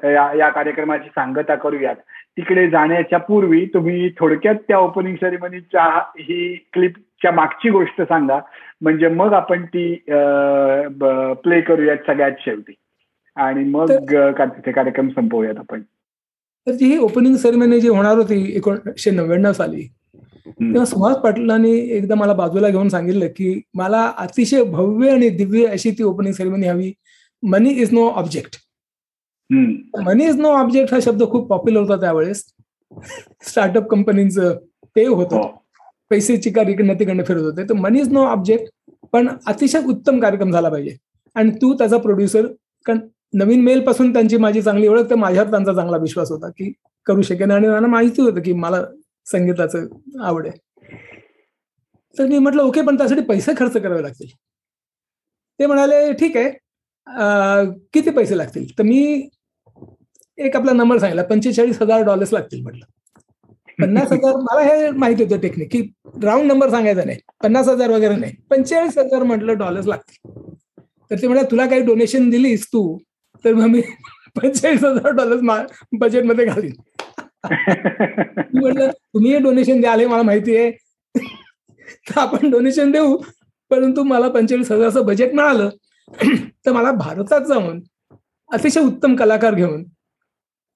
[0.04, 1.96] या या कार्यक्रमाची सांगता करूयात.
[2.38, 5.84] तिकडे जाण्याच्या पूर्वी तुम्ही थोडक्यात त्या ओपनिंग सेरेमनीच्या
[6.20, 8.40] ही क्लिपच्या मागची गोष्ट सांगा.
[8.82, 9.96] म्हणजे मग आपण ती
[11.44, 12.74] प्ले करूयात सगळ्यात शेवटी.
[13.36, 15.82] आणि मग अं, का- ते कार्यक्रम संपवूयात आपण.
[16.68, 19.82] तर जी ही ओपनिंग सेरेमनी जी होणार होती एकोणीसशे नव्याण्णव साली.
[20.48, 25.92] तेव्हा सुहास पाटलांनी एकदा मला बाजूला घेऊन सांगितलं की मला अतिशय भव्य आणि दिव्य अशी
[25.92, 26.94] ती ओपनिंग सेरेमनी हवी.
[27.44, 28.58] Money is no object.
[30.06, 32.44] Money is no object हा शब्द खूप पॉप्युलर होता त्यावेळेस.
[33.42, 34.58] स्टार्टअप कंपनीचं
[34.96, 35.58] ते होतं.
[36.12, 37.64] पैसेची पैसे चिकार फिरत होते.
[37.70, 40.96] तर मनी इज नो ऑब्जेक्ट पण अतिशय उत्तम कार्यक्रम झाला पाहिजे.
[41.36, 42.46] आणि तू त्याचा प्रोड्युसर
[42.86, 43.00] कारण
[43.34, 46.72] नवीन मेल पासून त्यांची माझी चांगली ओळख तर माझ्यावर त्यांचा चांगला विश्वास होता की
[47.08, 47.52] करू शकेन.
[47.52, 48.84] आणि मला माहिती होतं की मला
[49.28, 49.88] संगीताचं
[50.24, 50.58] आवड आहे.
[52.16, 54.28] तर मी म्हटलं ओके पण त्यासाठी पैसे खर्च करावे लागतील.
[55.60, 56.52] ते म्हणाले ठीक आहे.
[57.94, 58.68] किती पैसे लागतील?
[58.78, 59.30] तर मी
[60.38, 62.86] एक आपला नंबर सांगितला पंचेचाळीस हजार डॉलर्स लागतील म्हटलं.
[63.80, 65.82] पन्नास हजार मला हे माहिती होतं टेक्निक की
[66.24, 67.18] राऊंड नंबर सांगायचा नाही.
[67.44, 68.34] पन्नास हजार वगैरे नाही.
[68.50, 70.32] पंचेचाळीस हजार म्हटलं डॉलर्स लागतील.
[71.12, 72.98] तर ते म्हणा तुला काही डोनेशन दिलीस तू?
[73.46, 73.82] तर मग मी
[74.36, 75.42] पंचेचाळीस हजार डॉलर्स
[76.00, 76.72] बजेटमध्ये घालीन.
[78.54, 80.72] म्हटलं तुम्ही हे डोनेशन द्याल हे मला माहिती आहे.
[82.10, 83.18] तर आपण डोनेशन देऊ.
[83.72, 85.70] परंतु मला पंचेचाळीस हजारचं बजेट मिळालं.
[86.66, 87.80] तर मला भारतात जाऊन
[88.52, 89.84] अतिशय उत्तम कलाकार घेऊन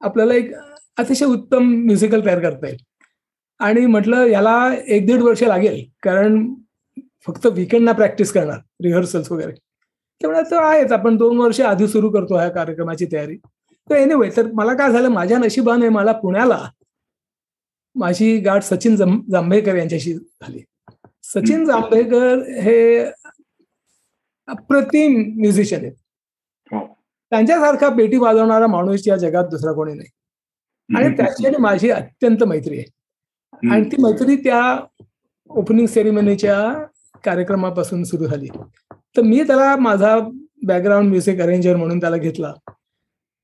[0.02, 0.52] आपल्याला एक
[0.98, 2.80] अतिशय उत्तम म्युझिकल तयार करता येईल.
[3.62, 6.54] आणि म्हटलं याला एक दीड वर्ष लागेल कारण
[7.28, 9.52] फक्त विकेंडना प्रॅक्टिस करणार रिहर्सल्स वगैरे.
[10.22, 13.38] त्यामुळे तो आहेच आपण दोन वर्ष आधी सुरू करतो ह्या कार्यक्रमाची तयारी.
[13.90, 16.70] तर एनिवे तर मला काय झालं माझ्या नशिबाने मला पुण्याला
[17.96, 18.96] माझी गाठ सचिन
[19.32, 20.64] जांभेकर यांच्याशी झाली.
[21.24, 23.06] सचिन जांभेकर हे
[24.48, 25.94] अप्रतिम म्युझिशियन आहेत.
[26.72, 26.86] हो.
[27.30, 30.10] त्यांच्यासारखा पेटी वाजवणारा माणूस या जगात दुसरा कोणी नाही.
[30.98, 33.01] आणि त्याची आणि माझी अत्यंत मैत्री आहे.
[33.70, 34.80] आणि ती मैत्री त्या
[35.50, 36.86] ओपनिंग सेरेमनीच्या
[37.26, 38.48] कार्यक्रमापासून सुरू झाली.
[38.92, 40.18] तर मी त्याला माझा
[40.64, 42.54] बॅकग्राऊंड म्युझिक अरेंजर म्हणून त्याला घेतला.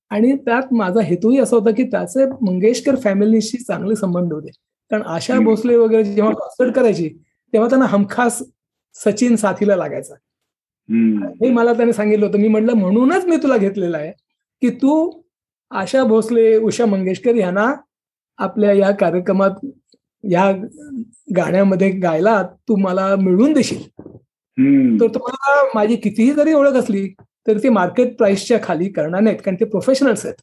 [0.09, 4.51] आणि त्यात माझा हेतूही असा होता की त्याचे मंगेशकर फॅमिलीशी चांगले संबंध होते.
[4.91, 5.39] कारण आशा.
[5.39, 7.09] भोसले वगैरे जेव्हा कॉन्सर्ट करायची
[7.53, 8.43] तेव्हा त्यांना हमखास
[8.95, 10.13] सचिन साथीला लागायचा.
[11.41, 12.38] हे मला त्याने सांगितलं होतं.
[12.38, 14.11] मी म्हटलं म्हणूनच मी तुला घेतलेलं आहे
[14.61, 15.22] की तू
[15.72, 17.74] आशा भोसले उषा मंगेशकर यांना
[18.38, 19.65] आपल्या या कार्यक्रमात
[20.24, 20.51] या
[21.36, 23.82] गाण्यामध्ये गायला तू मला मिळवून देशील.
[25.01, 27.07] तर तुम्हाला माझी कितीही जरी ओळख असली
[27.47, 30.36] तरी ती मार्केट प्राइसच्या खाली करणार नाहीत कारण ते प्रोफेशनल्स आहेत.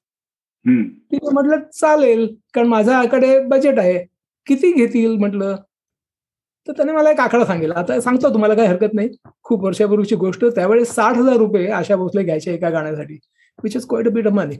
[0.64, 3.98] मी म्हटलं चालेल कारण माझ्याकडे बजेट आहे.
[4.46, 5.16] किती घेतील?
[5.18, 5.56] म्हटलं.
[6.68, 7.74] तर त्याने मला एक आकडा सांगितला.
[7.76, 9.08] आता सांगतो तुम्हाला काही हरकत नाही.
[9.42, 10.44] खूप वर्षापूर्वीची गोष्ट.
[10.44, 13.18] त्यावेळेस साठ हजार रुपये आशा भोसले घ्यायचे एका गाण्यासाठी
[13.58, 14.56] which is quite a bit money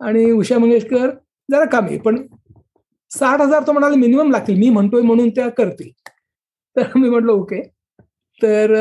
[0.00, 1.10] आणि उषा मंगेशकर
[1.48, 2.16] जरा कमी पण
[3.18, 4.58] साठ हजार तो म्हणाले मिनिमम लागतील.
[4.58, 5.90] मी म्हणतोय म्हणून त्या करतील.
[6.76, 7.60] तर मी म्हटलं ओके
[8.40, 8.74] तर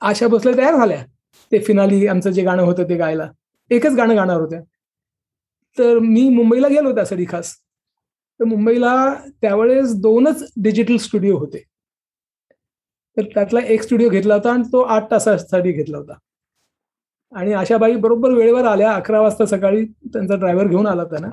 [0.00, 1.04] आशा भोसले तयार झाल्या.
[1.52, 3.28] ते फिनाली आमचं जे गाणं होतं ते गायला.
[3.70, 4.60] एकच गाणं गाणार होत्या.
[5.78, 7.54] तर मी मुंबईला गेलो त्यासाठी खास.
[8.40, 8.94] तर मुंबईला
[9.42, 11.62] त्यावेळेस दोनच डिजिटल स्टुडिओ होते.
[13.16, 16.14] तर त्यातला एक स्टुडिओ घेतला होता आणि तो आठ तासासाठी घेतला होता.
[17.32, 21.28] आणि आशाबाई बरोबर वेळेवर आल्या अकरा वाजता सकाळी त्यांचा ड्रायव्हर घेऊन आला त्यांना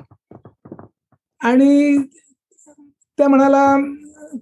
[1.46, 1.96] आणि
[3.18, 3.64] त्या म्हणाला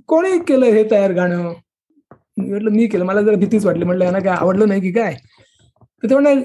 [0.08, 1.52] कोणी केलं हे तयार गाणं?
[2.38, 3.04] म्हटलं मी केलं.
[3.04, 3.84] मला जरा भीतीच वाटली.
[3.84, 5.14] म्हटलं यांना काय आवडलं नाही की काय?
[6.02, 6.42] तर ते म्हणाल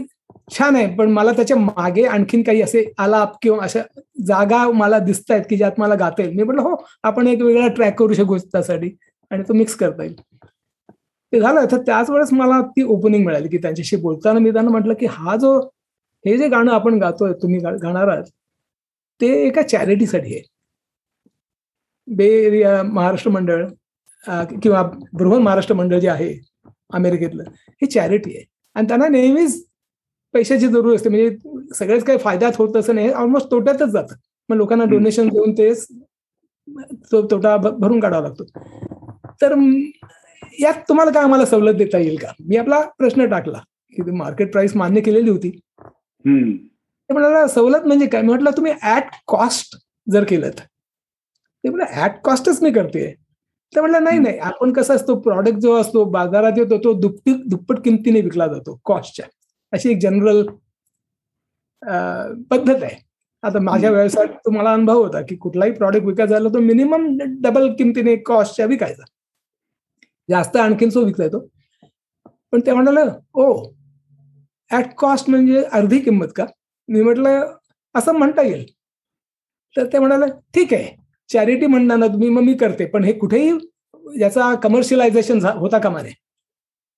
[0.52, 3.80] छान आहे पण मला त्याच्यामागे आणखीन काही असे आलाप किंवा अशा
[4.26, 6.36] जागा मला दिसत आहेत की ज्यात मला गाता येईल.
[6.36, 8.90] मी म्हटलं हो आपण एक वेगळा ट्रॅक करू शकू त्यासाठी
[9.32, 10.16] आणि तो मिक्स करता येईल.
[11.34, 11.66] ते झालं.
[11.72, 15.36] तर त्याच वेळेस मला ती ओपनिंग मिळाली की त्यांच्याशी बोलताना मी त्यांना म्हटलं की हा
[15.36, 15.58] जो
[16.26, 18.24] हे जे गाणं आपण गातोय तुम्ही गाणार आहात
[19.20, 20.44] ते एका चॅरिटीसाठी आहे.
[22.08, 23.66] बे एरिया महाराष्ट्र मंडळ
[24.62, 24.82] किंवा
[25.14, 26.34] बृहन महाराष्ट्र मंडळ जे आहे
[26.94, 27.44] अमेरिकेतलं
[27.82, 28.46] हे चॅरिटी आहे.
[28.76, 29.64] आणि त्यांना नेहमीच
[30.34, 31.10] पैशाची जरूर असते.
[31.10, 33.10] म्हणजे सगळेच काही फायद्यात होत असं नाही.
[33.12, 34.16] ऑलमोस्ट तोट्यातच जातं.
[34.50, 34.86] मग लोकांना.
[34.90, 35.74] डोनेशन देऊन ते
[37.12, 38.44] तो तोटा भरून काढावा लागतो.
[39.42, 39.54] तर
[40.60, 42.32] यात तुम्हाला काय आम्हाला सवलत देता येईल का?
[42.48, 43.60] मी आपला प्रश्न टाकला.
[43.96, 45.50] की मार्केट प्राइस मान्य केलेली होती.
[47.10, 48.22] ते म्हणाला सवलत म्हणजे काय?
[48.22, 49.76] मी म्हटलं तुम्ही ऍट कॉस्ट
[50.08, 53.12] जर केलं ते म्हटलं ऍट कॉस्टच मी करते
[53.74, 57.80] ते म्हटलं नाही नाही आपण कसं असतो प्रॉडक्ट जो असतो बाजारात येतो तो दुप्पट दुप्पट
[57.84, 59.26] किमतीने विकला जातो कॉस्टच्या
[59.74, 60.42] अशी एक जनरल
[62.52, 62.96] पद्धत आहे.
[63.44, 67.06] आता माझ्या व्यवसायात तुम्हाला अनुभव होता की कुठलाही प्रॉडक्ट विकायचा झाला तो मिनिमम
[67.42, 69.04] डबल किमतीने कॉस्टच्या विकायचा.
[70.30, 71.40] जास्त आणखीन तो विकता येतो
[72.54, 73.02] पण ते म्हणाले
[73.36, 73.46] ओ
[74.72, 76.46] ऍट कॉस्ट म्हणजे अर्धी किंमत का?
[76.90, 77.54] मी म्हटलं
[77.96, 78.66] असं म्हणता येईल.
[79.76, 80.26] तर ते म्हणाले
[80.56, 80.96] ठीक आहे.
[81.30, 82.86] चॅरिटी म्हणणार ना तुम्ही मग मी करते.
[82.86, 83.52] पण हे कुठेही
[84.22, 86.14] याचा कमर्शियलायझेशन होता कामा नये.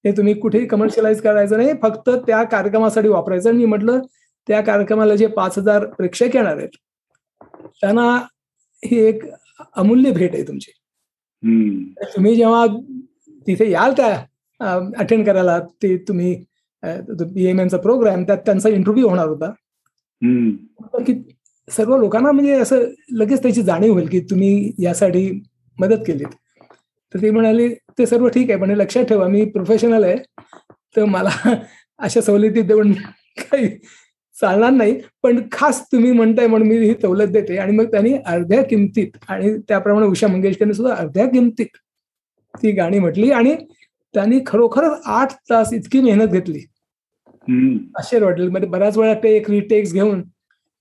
[0.06, 1.74] हे तुम्ही कुठेही कमर्शियलाइज करायचं नाही.
[1.82, 3.50] फक्त त्या कार्यक्रमासाठी वापरायचं.
[3.50, 4.00] आणि मी म्हटलं
[4.48, 6.78] त्या कार्यक्रमाला जे पाच हजार प्रेक्षक येणार आहेत
[7.82, 8.06] त्यांना
[8.84, 9.24] ही एक
[9.76, 10.72] अमूल्य भेट आहे तुमची.
[12.16, 12.66] तुम्ही जेव्हा
[13.48, 14.08] तिथे याल त्या
[15.00, 16.34] अटेंड करायला ते तुम्ही
[16.84, 19.52] पी एम एमचा प्रोग्राम त्यात त्यांचा इंटरव्ह्यू होणार होता.
[20.22, 21.14] की
[21.68, 25.30] सर्व लोकांना म्हणजे असं लगेच त्याची जाणीव होईल की तुम्ही यासाठी
[25.80, 26.28] मदत केलीत.
[27.14, 27.68] तर ते म्हणाले
[28.00, 30.18] ते सर्व ठीक आहे पण लक्षात ठेवा मी प्रोफेशनल आहे
[30.96, 31.30] तर मला
[32.00, 32.94] अशा सवलती देऊन
[33.38, 33.68] काही
[34.36, 37.58] चालणार नाही पण खास तुम्ही म्हणताय म्हणून मी ही सवलत देते.
[37.58, 41.78] आणि मग त्यांनी अर्ध्या किमतीत आणि त्याप्रमाणे उषा मंगेशकरने सुद्धा अर्ध्या किमतीत
[42.54, 43.56] ती गाणी म्हटली आणि
[44.14, 46.60] त्यांनी खरोखरच आठ तास इतकी मेहनत घेतली.
[47.98, 50.22] आश्चर्य वाटेल म्हणजे बऱ्याच वेळा टेक रिटेक्स घेऊन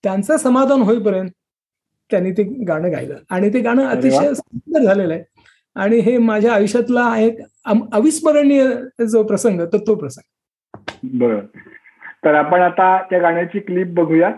[0.02, 1.30] त्यांचं समाधान होईपर्यंत
[2.10, 3.16] त्यांनी ते गाणं गायलं.
[3.30, 3.84] आणि ते गाणं.
[3.84, 5.24] अतिशय सुंदर झालेलं आहे.
[5.74, 7.38] आणि हे माझ्या आयुष्यातला एक
[7.92, 8.70] अविस्मरणीय
[9.06, 10.30] जो प्रसंग तर तो प्रसंग.
[11.02, 11.40] बर.
[12.24, 14.30] तर आपण आता त्या गाण्याची क्लिप बघूया.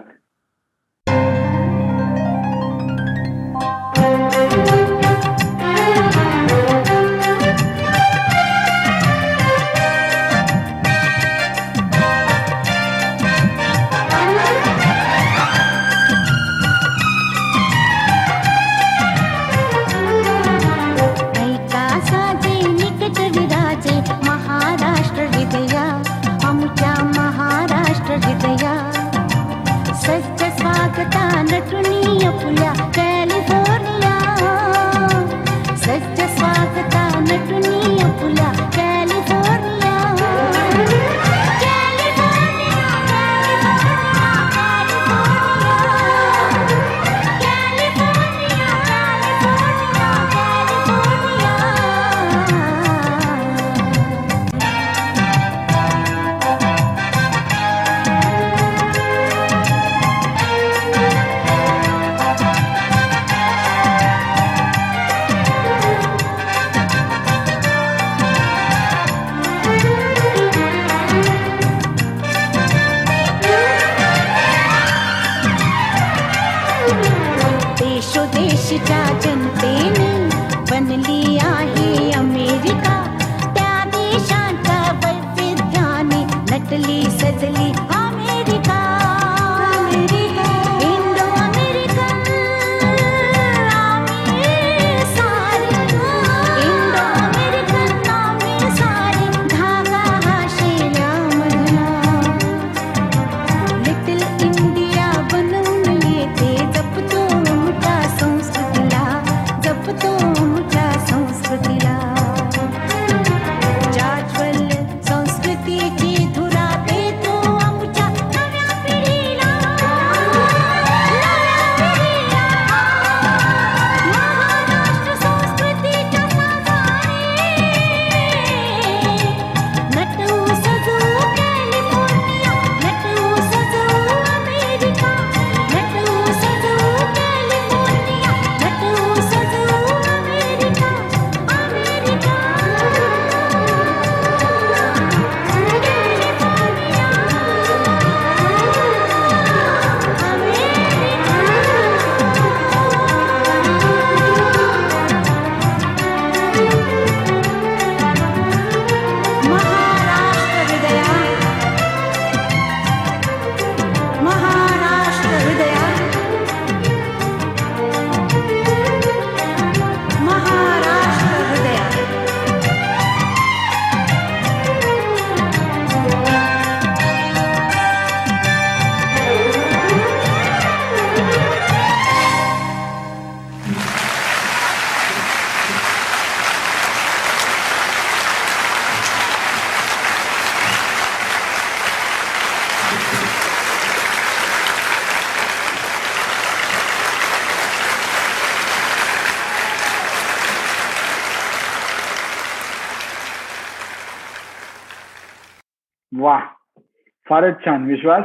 [207.33, 207.85] फारच छान.
[207.87, 208.25] विश्वास.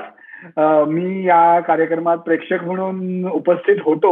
[0.87, 4.11] मी या कार्यक्रमात प्रेक्षक म्हणून उपस्थित होतो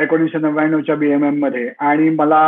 [0.00, 1.70] एकोणीसशे नव्याण्णवच्या बीएमएममध्ये.
[1.80, 2.40] आणि मला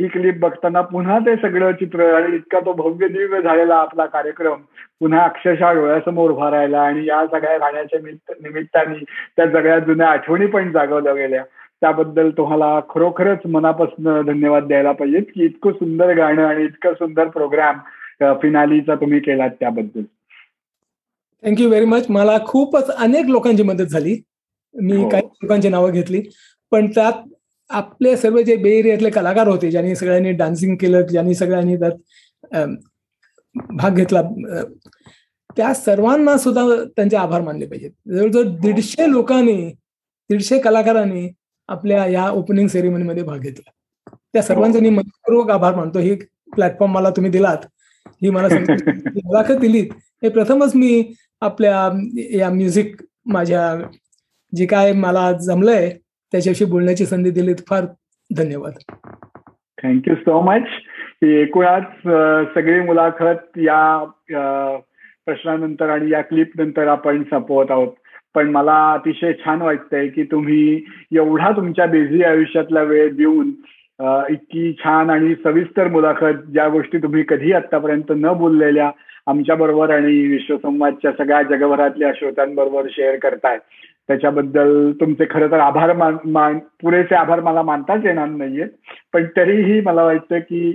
[0.00, 4.60] ही क्लिप बघताना पुन्हा ते सगळं चित्र आणि इतका तो भव्य दिव्य झालेला आपला कार्यक्रम
[5.00, 8.00] पुन्हा अक्षरशः डोळ्यासमोर उभा राहिला आणि या सगळ्या गाण्याच्या
[8.42, 9.04] निमित्ताने
[9.36, 11.42] त्या सगळ्या जुन्या आठवणी पण जागवल्या गेल्या.
[11.80, 18.34] त्याबद्दल तुम्हाला खरोखरच मनापासून धन्यवाद द्यायला पाहिजेत की इतकं सुंदर गाणं आणि इतकं सुंदर प्रोग्राम
[18.42, 20.02] फिनालीचा तुम्ही केलात त्याबद्दल.
[21.42, 24.20] थँक्यू व्हेरी मच मला खूपच अनेक लोकांची मदत झाली.
[24.74, 25.08] मी हो.
[25.08, 26.22] काही लोकांची नावं घेतली.
[26.70, 27.12] पण त्यात
[27.70, 32.66] आपले सर्व जे बे एरियातले कलाकार होते ज्यांनी सगळ्यांनी डान्सिंग केलं ज्यांनी सगळ्यांनी त्यात
[33.54, 34.22] भाग घेतला
[35.56, 36.62] त्या सर्वांना सुद्धा
[36.96, 37.90] त्यांचे आभार मानले पाहिजेत.
[38.08, 39.56] जवळजवळ दीडशे लोकांनी
[40.30, 41.28] दीडशे कलाकारांनी
[41.68, 43.70] आपल्या या ओपनिंग सेरेमनीमध्ये भाग घेतला.
[44.32, 45.98] त्या सर्वांचे मी मनपूर्वक आभार मानतो.
[45.98, 46.14] ही
[46.54, 47.58] प्लॅटफॉर्म मला तुम्ही दिलात.
[48.22, 48.48] ही मला
[49.24, 49.86] मुलाखत दिलीत.
[50.22, 51.12] हे प्रथमच मी
[51.42, 51.88] आपल्या
[52.38, 52.94] या म्युझिक
[53.26, 53.62] माझ्या
[54.52, 55.88] जे काय मला जमलंय
[56.32, 57.84] त्याच्याशी बोलण्याची संधी दिली फार
[58.30, 58.72] धन्यवाद.
[59.82, 60.68] थँक्यू सो मच
[61.22, 62.08] ही एकूणच
[62.54, 64.04] सगळी मुलाखत या
[65.26, 67.92] प्रश्नानंतर आणि या क्लिप नंतर आपण संपवत आहोत.
[68.34, 70.84] पण मला अतिशय छान वाटतंय की तुम्ही
[71.16, 73.50] एवढा तुमच्या बिझी आयुष्यातला वेळ देऊन
[74.30, 78.90] इतकी छान आणि सविस्तर मुलाखत ज्या गोष्टी तुम्ही कधी आतापर्यंत न बोललेल्या
[79.28, 83.58] आमच्या बरोबर आणि विश्वसंवादच्या सगळ्या जगभरातल्या श्रोत्यांबरोबर शेअर करताय.
[84.08, 88.66] त्याच्याबद्दल तुमचे खरं तर आभार मान मान पुरेसे आभार मला मानताच येणार नाहीये.
[89.12, 90.72] पण तरीही मला वाटतं की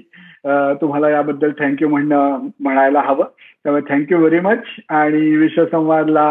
[0.81, 3.25] तुम्हाला याबद्दल थँक्यू म्हणणं म्हणायला हवं.
[3.63, 6.29] त्यामुळे थँक्यू व्हेरी मच आणि विश्वसंवादला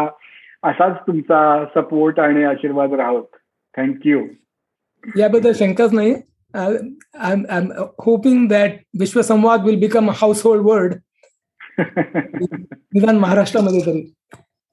[0.63, 3.35] असाच तुमचा सपोर्ट आणि आशीर्वाद राहत.
[3.77, 4.21] थँक्यू
[5.17, 6.13] याबद्दल शंकाच नाही.
[6.53, 7.65] I am
[8.05, 10.13] hoping that Vishwasamvad will become a
[10.45, 10.93] household word
[12.93, 14.01] निदान महाराष्ट्रामध्ये तरी.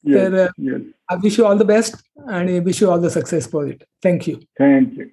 [0.05, 0.47] तर
[1.11, 1.97] I wish you all the best
[2.31, 5.05] आणि wish you all the success for it thank you thank you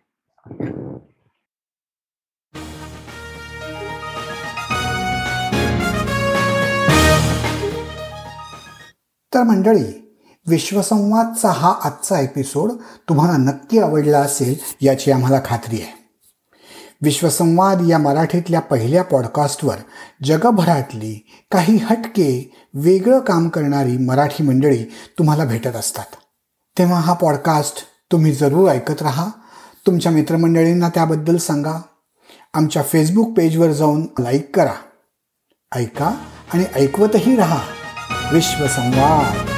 [9.34, 9.84] तर मंडळी
[10.48, 12.72] विश्वसंवादचा हा आजचा एपिसोड
[13.10, 15.97] तुम्हाला नक्की आवडला असेल याची आम्हाला खात्री आहे.
[17.02, 19.76] विश्वसंवाद या मराठीतल्या पहिल्या पॉडकास्टवर
[20.24, 24.84] जगभरातली काही हटके वेगळं काम करणारी मराठी मंडळी
[25.20, 26.06] तुम्हाला भेटत असतात.
[26.78, 29.28] तेव्हा हा पॉडकास्ट तुम्ही जरूर ऐकत राहा.
[29.88, 31.82] तुमच्या मित्रमंडळींना त्याबद्दल सांगा.
[32.54, 34.74] आमच्या फेसबुक पेजवर जाऊन लाईक करा.
[35.76, 36.16] ऐका
[36.54, 37.60] आणि ऐकवतही राहा.
[38.34, 39.57] विश्वसंवाद.